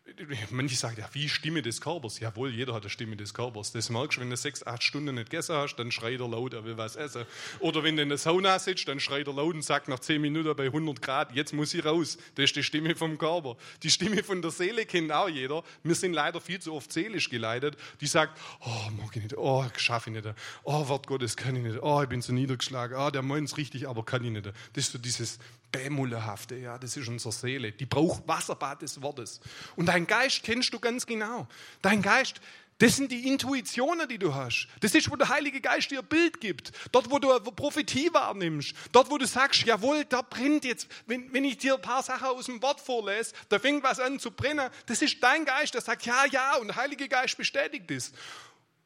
[0.51, 2.19] Manche sagen, ja, wie Stimme des Körpers?
[2.19, 3.71] Jawohl, jeder hat eine Stimme des Körpers.
[3.71, 6.53] Das merkst du, wenn du sechs, acht Stunden nicht gegessen hast, dann schreit er laut,
[6.53, 7.25] er will was essen.
[7.59, 10.21] Oder wenn du in der Sauna sitzt, dann schreit er laut und sagt nach zehn
[10.21, 12.17] Minuten bei 100 Grad, jetzt muss ich raus.
[12.35, 13.57] Das ist die Stimme vom Körper.
[13.83, 15.63] Die Stimme von der Seele kennt auch jeder.
[15.83, 17.77] Wir sind leider viel zu oft seelisch geleitet.
[18.01, 21.63] Die sagt, oh, mag ich nicht, oh, schaffe ich nicht, oh, Wort Gottes kann ich
[21.63, 24.45] nicht, oh, ich bin so niedergeschlagen, oh, der meint es richtig, aber kann ich nicht.
[24.45, 25.39] Das ist so dieses
[25.71, 27.71] Bämulehafte, ja, das ist unsere Seele.
[27.71, 29.39] Die braucht Wasserbad des Wortes.
[29.75, 31.47] Und dein Geist kennst du ganz genau.
[31.81, 32.41] Dein Geist,
[32.81, 34.67] das sind die Intuitionen, die du hast.
[34.79, 36.71] Das ist, wo der Heilige Geist dir ein Bild gibt.
[36.91, 38.73] Dort, wo du Prophetie wahrnimmst.
[38.91, 42.29] Dort, wo du sagst, jawohl, da brennt jetzt, wenn, wenn ich dir ein paar Sachen
[42.29, 44.67] aus dem Wort vorlese, da fängt was an zu brennen.
[44.87, 48.13] Das ist dein Geist, der sagt, ja, ja, und der Heilige Geist bestätigt es.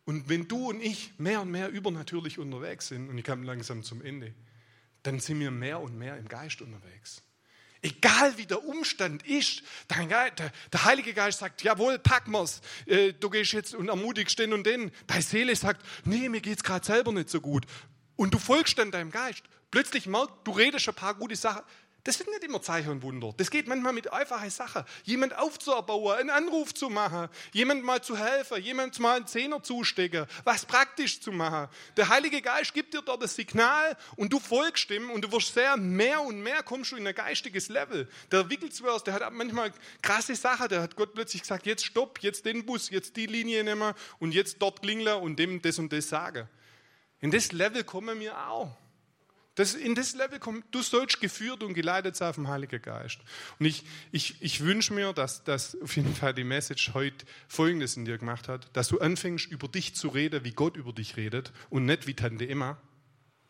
[0.04, 3.82] Und wenn du und ich mehr und mehr übernatürlich unterwegs sind, und ich komme langsam
[3.82, 4.34] zum Ende,
[5.06, 7.22] dann sind wir mehr und mehr im Geist unterwegs.
[7.82, 10.32] Egal wie der Umstand ist, der,
[10.74, 14.66] der Heilige Geist sagt, jawohl, pack wir's, äh, du gehst jetzt und ermutigst den und
[14.66, 14.92] den.
[15.06, 17.66] Deine Seele sagt, nee, mir geht's gerade selber nicht so gut.
[18.16, 19.44] Und du folgst dann deinem Geist.
[19.70, 21.62] Plötzlich merkst du, redest ein paar gute Sachen.
[22.06, 23.34] Das sind nicht immer Zeichen und Wunder.
[23.36, 24.84] Das geht manchmal mit einfachen Sachen.
[25.06, 30.28] Jemand aufzuerbauen, einen Anruf zu machen, jemand mal zu helfen, jemand mal einen Zehner zustecken,
[30.44, 31.68] was praktisch zu machen.
[31.98, 35.56] Der Heilige Geist gibt dir dort das Signal und du folgst ihm und du wirst
[35.56, 38.08] sehr mehr und mehr kommst du in ein geistiges Level.
[38.32, 40.70] Der Wicklesworth, der hat manchmal krasse Sachen.
[40.70, 44.32] Der hat Gott plötzlich gesagt, jetzt stopp, jetzt den Bus, jetzt die Linie nehmen und
[44.32, 46.48] jetzt dort klingeln und dem das und das sagen.
[47.20, 48.78] In das Level kommen wir auch.
[49.56, 53.20] Das, in das Level kommt, du sollst geführt und geleitet sein vom Heiligen Geist.
[53.58, 57.96] Und ich, ich, ich wünsche mir, dass, dass auf jeden Fall die Message heute Folgendes
[57.96, 61.16] in dir gemacht hat, dass du anfängst, über dich zu reden, wie Gott über dich
[61.16, 62.78] redet und nicht wie Tante Emma,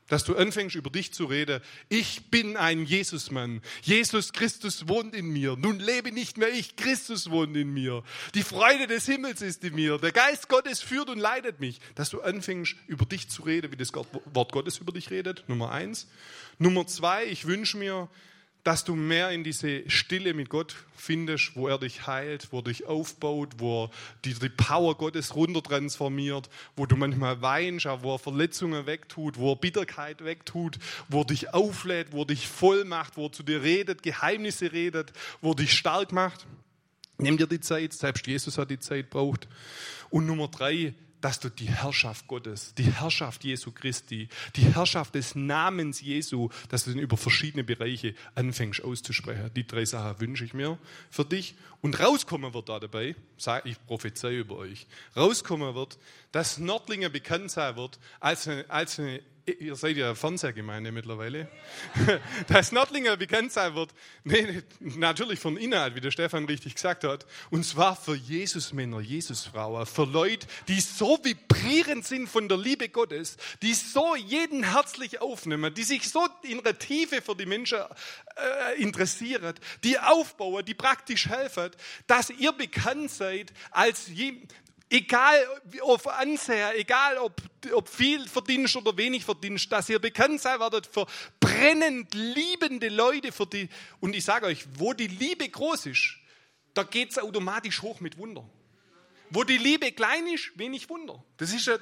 [0.07, 1.61] dass du anfängst, über dich zu reden.
[1.89, 3.61] Ich bin ein Jesusmann.
[3.81, 5.55] Jesus Christus wohnt in mir.
[5.55, 8.03] Nun lebe nicht mehr ich, Christus wohnt in mir.
[8.35, 9.97] Die Freude des Himmels ist in mir.
[9.97, 11.79] Der Geist Gottes führt und leitet mich.
[11.95, 15.43] Dass du anfängst, über dich zu reden, wie das Wort Gottes über dich redet.
[15.47, 16.07] Nummer eins.
[16.59, 18.09] Nummer zwei, ich wünsche mir,
[18.65, 22.63] dass du mehr in diese Stille mit Gott findest, wo er dich heilt, wo er
[22.63, 23.91] dich aufbaut, wo er
[24.25, 29.55] die, die Power Gottes runtertransformiert, wo du manchmal weinst, wo er Verletzungen wegtut, wo er
[29.55, 33.61] Bitterkeit wegtut, wo er dich auflädt, wo er dich voll macht, wo er zu dir
[33.61, 36.47] redet, Geheimnisse redet, wo er dich stark macht.
[37.19, 39.47] Nimm dir die Zeit, selbst Jesus hat die Zeit braucht.
[40.09, 45.35] Und Nummer drei, dass du die Herrschaft Gottes, die Herrschaft Jesu Christi, die Herrschaft des
[45.35, 49.51] Namens Jesu, dass du den über verschiedene Bereiche anfängst auszusprechen.
[49.55, 50.77] Die drei Sachen wünsche ich mir
[51.09, 51.55] für dich.
[51.81, 53.15] Und rauskommen wird da dabei,
[53.63, 55.97] ich prophezei über euch, rauskommen wird,
[56.31, 61.47] dass Nordlinger bekannt sein wird als eine, als eine ihr seid ja Fernsehgemeinde mittlerweile,
[62.47, 63.93] dass Nördlinger bekannt sein wird,
[64.23, 69.85] nee, natürlich von Inhalt, wie der Stefan richtig gesagt hat, und zwar für Jesusmänner, Jesusfrauen,
[69.85, 75.73] für Leute, die so vibrierend sind von der Liebe Gottes, die so jeden herzlich aufnehmen,
[75.73, 81.27] die sich so in der Tiefe für die Menschen äh, interessieren, die aufbauen, die praktisch
[81.27, 81.71] helfen,
[82.07, 84.07] dass ihr bekannt seid als
[84.89, 85.35] egal
[85.81, 87.41] auf Ansehen, egal ob,
[87.73, 91.05] ob viel verdienst oder wenig verdienst, dass ihr bekannt sein werdet für
[91.39, 93.31] brennend liebende Leute.
[93.31, 93.69] Für die,
[93.99, 96.15] und ich sage euch, wo die Liebe groß ist,
[96.73, 98.47] da geht es automatisch hoch mit Wunder.
[99.29, 101.23] Wo die Liebe klein ist, wenig Wunder.
[101.37, 101.79] Das ist äh,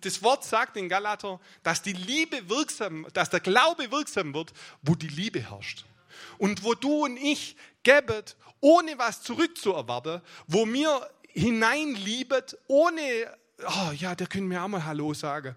[0.00, 4.52] das Wort sagt in Galater, dass die Liebe wirksam, dass der Glaube wirksam wird,
[4.82, 5.84] wo die Liebe herrscht.
[6.38, 8.22] Und wo du und ich geben,
[8.60, 13.02] ohne was zurückzuerwarten, wo wir hineinliebet, ohne,
[13.66, 15.56] oh ja, der können mir auch mal Hallo sagen.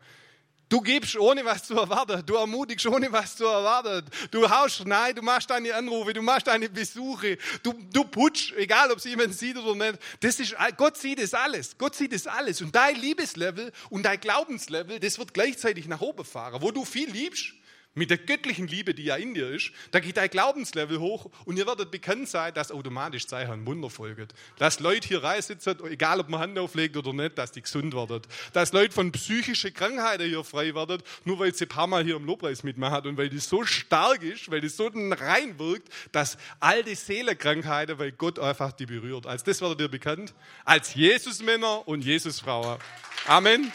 [0.67, 2.25] Du gibst ohne was zu erwarten.
[2.25, 4.03] Du ermutigst ohne was zu erwarten.
[4.31, 7.37] Du haust nein, du machst deine Anrufe, du machst deine Besuche.
[7.61, 9.99] Du, du putzt, egal ob es jemand sieht oder nicht.
[10.21, 11.77] Das ist, Gott sieht das alles.
[11.77, 12.61] Gott sieht das alles.
[12.61, 16.61] Und dein Liebeslevel und dein Glaubenslevel, das wird gleichzeitig nach oben fahren.
[16.61, 17.53] Wo du viel liebst,
[17.95, 21.57] mit der göttlichen Liebe, die ja in dir ist, da geht dein Glaubenslevel hoch und
[21.57, 24.35] ihr werdet bekannt sein, dass automatisch ein Wunder folgt.
[24.59, 28.21] Dass Leute hier reinsitzen, egal ob man Hand auflegt oder nicht, dass die gesund werden.
[28.53, 32.17] Dass Leute von psychischen Krankheiten hier frei werden, nur weil sie ein paar Mal hier
[32.17, 36.37] im Lobpreis mitmachen und weil das so stark ist, weil das so rein wirkt, dass
[36.59, 39.25] all die Seelenkrankheiten, weil Gott einfach die berührt.
[39.25, 40.33] Als das werdet ihr bekannt,
[40.65, 42.77] als Jesusmänner und Jesusfrauen.
[43.25, 43.71] Amen.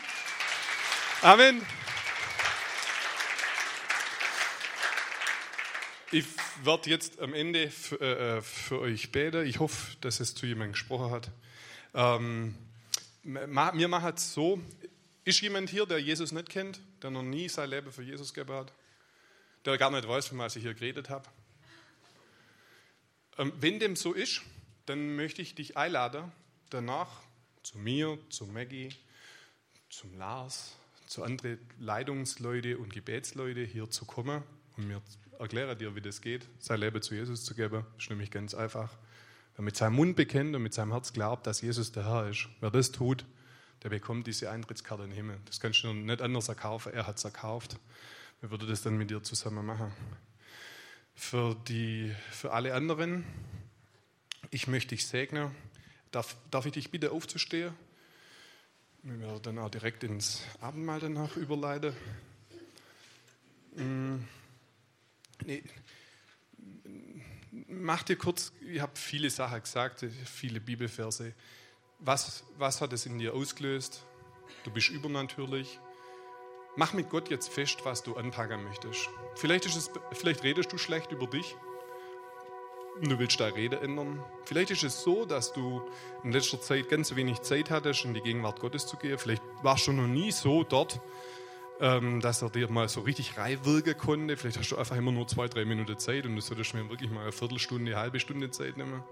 [1.23, 1.80] Amen.
[6.13, 6.27] Ich
[6.65, 9.47] werde jetzt am Ende für, äh, für, euch beten.
[9.47, 11.31] Ich hoffe, dass es zu jemandem gesprochen hat.
[11.95, 12.57] Ähm,
[13.23, 14.61] wir machen es so.
[15.25, 18.57] Ist jemand hier, der Jesus nicht kennt, der noch nie sein Leben für Jesus gegeben
[18.57, 18.73] hat?
[19.65, 21.29] Der gar nicht weiß, von was ich hier geredet habe?
[23.39, 24.43] Ähm, wenn dem so ist,
[24.87, 26.33] dann möchte ich dich einladen,
[26.71, 27.23] danach
[27.63, 28.89] zu mir, zu Maggie,
[29.91, 30.75] zum Lars,
[31.07, 34.43] zu anderen Leitungsleute und Gebetsleute hier zu kommen
[34.77, 35.01] und mir
[35.41, 37.85] erkläre dir, wie das geht, sein Leben zu Jesus zu geben.
[37.95, 38.91] Das ist nämlich ganz einfach.
[39.57, 42.49] Wer mit seinem Mund bekennt und mit seinem Herz glaubt, dass Jesus der Herr ist,
[42.61, 43.25] wer das tut,
[43.83, 45.41] der bekommt diese Eintrittskarte in den Himmel.
[45.47, 47.79] Das kannst du nicht anders erkaufen, er hat es erkauft.
[48.41, 49.93] Wir würden das dann mit dir zusammen machen.
[51.15, 53.25] Für, die, für alle anderen,
[54.51, 55.55] ich möchte dich segnen.
[56.11, 57.75] Darf, darf ich dich bitten, aufzustehen?
[59.03, 61.95] Wir werden dann auch direkt ins Abendmahl danach überleiten.
[63.77, 64.19] Mm.
[65.47, 65.63] Nee,
[67.69, 71.33] mach dir kurz, ich habe viele Sachen gesagt, viele Bibelverse.
[71.99, 74.03] Was, was hat es in dir ausgelöst?
[74.65, 75.79] Du bist übernatürlich.
[76.77, 79.09] Mach mit Gott jetzt fest, was du anpacken möchtest.
[79.35, 81.57] Vielleicht, ist es, vielleicht redest du schlecht über dich
[83.01, 84.23] und du willst deine Rede ändern.
[84.45, 85.83] Vielleicht ist es so, dass du
[86.23, 89.19] in letzter Zeit ganz wenig Zeit hattest, in die Gegenwart Gottes zu gehen.
[89.19, 91.01] Vielleicht warst du noch nie so dort,
[91.81, 94.37] ähm, dass er dir mal so richtig reinwirken konnte.
[94.37, 97.11] Vielleicht hast du einfach immer nur zwei, drei Minuten Zeit und du solltest mir wirklich
[97.11, 99.03] mal eine Viertelstunde, eine halbe Stunde Zeit nehmen.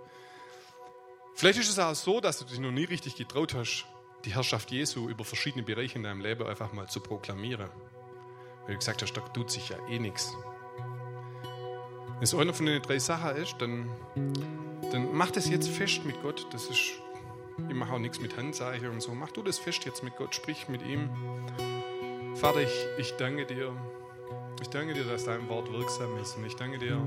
[1.35, 3.87] Vielleicht ist es auch so, dass du dich noch nie richtig getraut hast,
[4.25, 7.71] die Herrschaft Jesu über verschiedene Bereiche in deinem Leben einfach mal zu proklamieren.
[8.65, 10.37] Weil du gesagt hast, da tut sich ja eh nichts.
[12.15, 13.89] Wenn es einer von den drei Sachen ist, dann,
[14.91, 16.47] dann mach das jetzt fest mit Gott.
[16.53, 17.01] Das ist,
[17.69, 19.15] ich mache auch nichts mit Handzeichen und so.
[19.15, 21.09] Mach du das fest jetzt mit Gott, sprich mit ihm.
[22.35, 23.73] Vater, ich, ich danke dir.
[24.61, 26.37] Ich danke dir, dass dein Wort wirksam ist.
[26.37, 27.01] Und ich danke dir,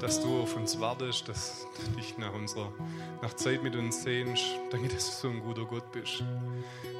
[0.00, 2.72] dass du auf uns wartest, dass du dich nach unserer
[3.22, 4.44] nach Zeit mit uns sehnst.
[4.70, 6.24] Danke, dass du so ein guter Gott bist.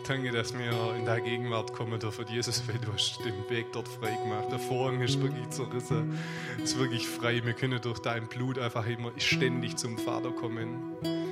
[0.06, 2.26] Danke, dass wir in deine Gegenwart kommen dürfen.
[2.28, 4.50] Jesus, weil du hast den Weg dort frei gemacht.
[4.50, 6.18] Der Vorhang ist wirklich zerrissen.
[6.62, 7.44] Ist wirklich frei.
[7.44, 11.29] Wir können durch dein Blut einfach immer ständig zum Vater kommen.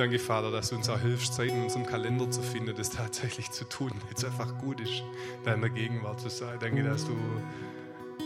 [0.00, 3.50] Danke, Vater, dass du uns auch hilfst, Zeit in unserem Kalender zu finden, das tatsächlich
[3.50, 5.02] zu tun, es einfach gut ist,
[5.44, 6.56] da in der Gegenwart zu sein.
[6.58, 7.14] Danke, dass du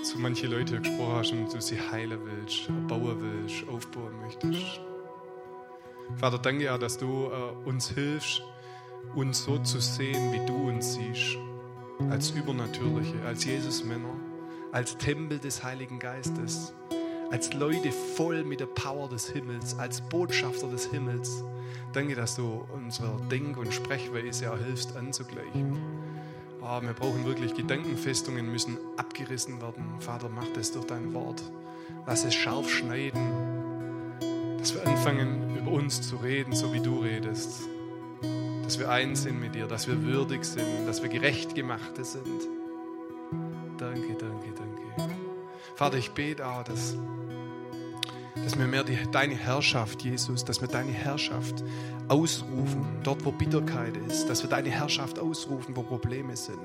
[0.05, 4.81] zu manchen Leuten gesprochen hast und du sie heilen willst, bauen willst, aufbauen möchtest.
[6.15, 8.41] Vater, danke auch, dass du äh, uns hilfst,
[9.17, 11.39] uns so zu sehen, wie du uns siehst.
[12.09, 14.15] Als Übernatürliche, als Jesusmänner,
[14.71, 16.73] als Tempel des Heiligen Geistes,
[17.31, 21.43] als Leute voll mit der Power des Himmels, als Botschafter des Himmels.
[21.93, 25.79] Danke, dass du unsere Denk- und Sprechweise auch hilfst anzugleichen.
[26.61, 29.85] Oh, wir brauchen wirklich Gedankenfestungen, müssen abgerissen werden.
[30.01, 31.43] Vater, mach das durch dein Wort.
[32.07, 33.21] Lass es scharf schneiden,
[34.59, 37.69] dass wir anfangen, über uns zu reden, so wie du redest.
[38.63, 42.49] Dass wir eins sind mit dir, dass wir würdig sind, dass wir gerecht gemachte sind.
[43.79, 44.14] Danke.
[45.75, 46.97] Vater, ich bete auch, dass
[48.45, 51.65] dass wir mehr die, deine Herrschaft, Jesus, dass wir deine Herrschaft
[52.09, 56.59] ausrufen, dort wo Bitterkeit ist, dass wir deine Herrschaft ausrufen, wo Probleme sind,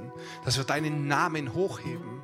[0.43, 2.21] dass wir deinen Namen hochheben,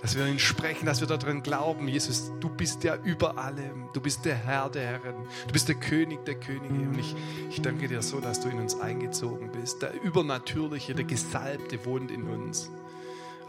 [0.00, 4.00] dass wir ihn sprechen, dass wir daran glauben, Jesus, du bist ja über allem, du
[4.00, 5.14] bist der Herr der Herren,
[5.46, 7.14] du bist der König der Könige und ich,
[7.50, 9.82] ich danke dir so, dass du in uns eingezogen bist.
[9.82, 12.70] Der Übernatürliche, der Gesalbte wohnt in uns.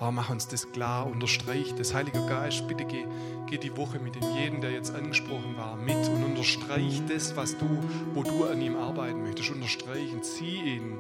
[0.06, 1.94] Oh, mach uns das klar, unterstreich das.
[1.94, 3.06] Heiliger Geist, bitte geh,
[3.50, 7.58] geh die Woche mit dem jeden, der jetzt angesprochen war, mit und unterstreich das, was
[7.58, 7.66] du,
[8.14, 9.52] wo du an ihm arbeiten möchtest.
[9.52, 10.98] Unterstreichen, zieh ihn.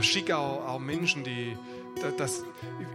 [0.00, 1.56] Schick auch, auch Menschen, die,
[2.18, 2.42] das,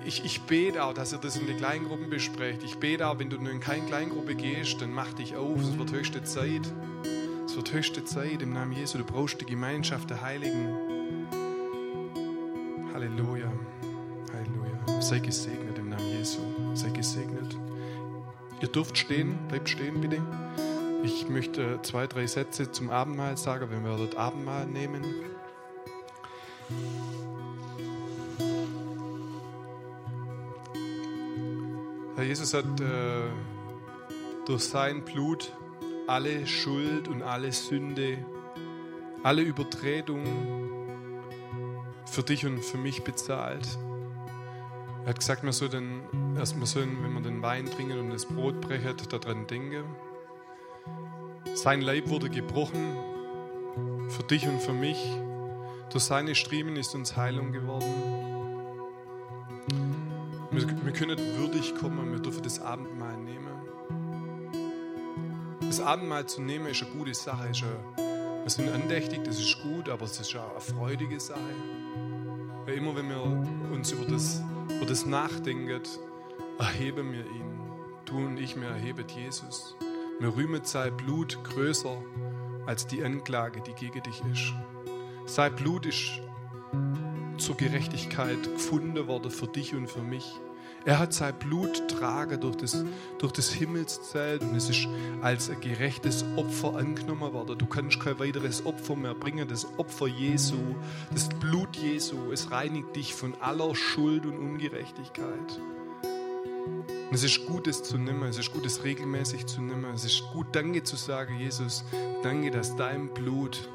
[0.06, 2.62] ich, ich bete auch, dass ihr das in den Kleingruppen besprecht.
[2.64, 5.62] Ich bete auch, wenn du in keine Kleingruppe gehst, dann mach dich auf.
[5.62, 6.70] Es wird höchste Zeit.
[7.46, 8.98] Es wird höchste Zeit im Namen Jesu.
[8.98, 10.76] Du brauchst die Gemeinschaft der Heiligen.
[12.94, 13.41] Halleluja.
[15.12, 16.40] Sei gesegnet im Namen Jesu.
[16.74, 17.58] Sei gesegnet.
[18.62, 20.22] Ihr dürft stehen, bleibt stehen bitte.
[21.04, 25.04] Ich möchte zwei, drei Sätze zum Abendmahl sagen, wenn wir dort Abendmahl nehmen.
[32.16, 33.28] Herr Jesus hat äh,
[34.46, 35.52] durch sein Blut
[36.08, 38.18] alle Schuld und alle Sünde,
[39.24, 40.24] alle Übertretung
[42.06, 43.78] für dich und für mich bezahlt.
[45.04, 48.26] Er hat gesagt, man soll dann erstmal sollen, wenn man den Wein trinken und das
[48.26, 49.84] Brot brechen, daran denken.
[51.56, 52.96] Sein Leib wurde gebrochen
[54.10, 54.98] für dich und für mich.
[55.92, 57.92] Durch seine Striemen ist uns Heilung geworden.
[60.52, 63.48] Wir, wir können würdig kommen, wir dürfen das Abendmahl nehmen.
[65.62, 67.48] Das Abendmahl zu nehmen ist eine gute Sache.
[67.50, 71.40] Ist eine, wir sind andächtig, das ist gut, aber es ist auch eine freudige Sache.
[72.66, 73.22] Weil immer, wenn wir
[73.72, 74.44] uns über das
[74.80, 76.00] wo das nachdenkt,
[76.60, 77.60] erheben wir ihn.
[78.06, 79.76] Du und ich, wir erheben Jesus.
[80.20, 81.98] Wir rühmen sein Blut größer
[82.66, 84.54] als die Anklage, die gegen dich ist.
[85.26, 86.22] Sein Blut ist
[87.38, 90.40] zur Gerechtigkeit gefunden worden für dich und für mich.
[90.84, 92.84] Er hat sein Blut tragen durch das,
[93.20, 94.88] durch das Himmelszelt und es ist
[95.22, 97.58] als ein gerechtes Opfer angenommen worden.
[97.58, 99.48] Du kannst kein weiteres Opfer mehr bringen.
[99.48, 100.58] Das Opfer Jesu,
[101.14, 105.60] das Blut Jesu, es reinigt dich von aller Schuld und Ungerechtigkeit.
[106.66, 108.24] Und es ist gut, es zu nehmen.
[108.24, 109.94] Es ist gut, es regelmäßig zu nehmen.
[109.94, 111.84] Es ist gut, Danke zu sagen, Jesus.
[112.24, 113.70] Danke, dass dein Blut,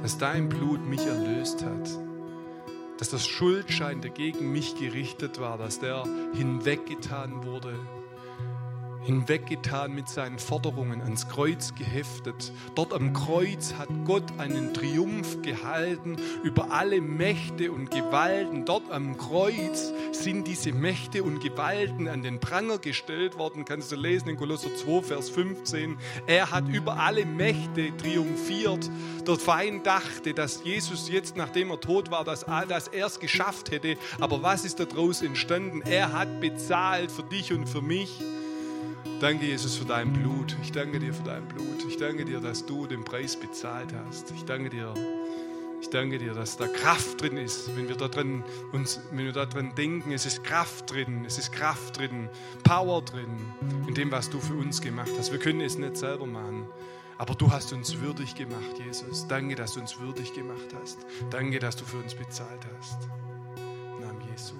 [0.00, 2.07] dass dein Blut mich erlöst hat
[2.98, 7.78] dass das Schuldschein, der gegen mich gerichtet war, dass der hinweggetan wurde
[9.02, 12.52] hinweggetan mit seinen Forderungen, ans Kreuz geheftet.
[12.74, 18.64] Dort am Kreuz hat Gott einen Triumph gehalten über alle Mächte und Gewalten.
[18.64, 23.64] Dort am Kreuz sind diese Mächte und Gewalten an den Pranger gestellt worden.
[23.64, 25.96] Kannst du lesen in Kolosser 2, Vers 15.
[26.26, 28.90] Er hat über alle Mächte triumphiert.
[29.26, 33.70] Der Feind dachte, dass Jesus jetzt, nachdem er tot war, dass, dass er es geschafft
[33.70, 33.96] hätte.
[34.20, 35.82] Aber was ist daraus entstanden?
[35.82, 38.20] Er hat bezahlt für dich und für mich.
[39.20, 40.56] Danke, Jesus, für dein Blut.
[40.62, 41.84] Ich danke dir für dein Blut.
[41.88, 44.30] Ich danke dir, dass du den Preis bezahlt hast.
[44.30, 44.94] Ich danke dir,
[45.80, 49.32] ich danke dir, dass da Kraft drin ist, wenn wir da drin, uns, wenn wir
[49.32, 50.12] da drin denken.
[50.12, 52.28] Es ist Kraft drin, es ist Kraft drin,
[52.62, 53.38] Power drin
[53.88, 55.32] in dem, was du für uns gemacht hast.
[55.32, 56.68] Wir können es nicht selber machen.
[57.18, 59.26] Aber du hast uns würdig gemacht, Jesus.
[59.26, 60.98] Danke, dass du uns würdig gemacht hast.
[61.30, 63.08] Danke, dass du für uns bezahlt hast.
[63.56, 64.54] Im Namen Jesu.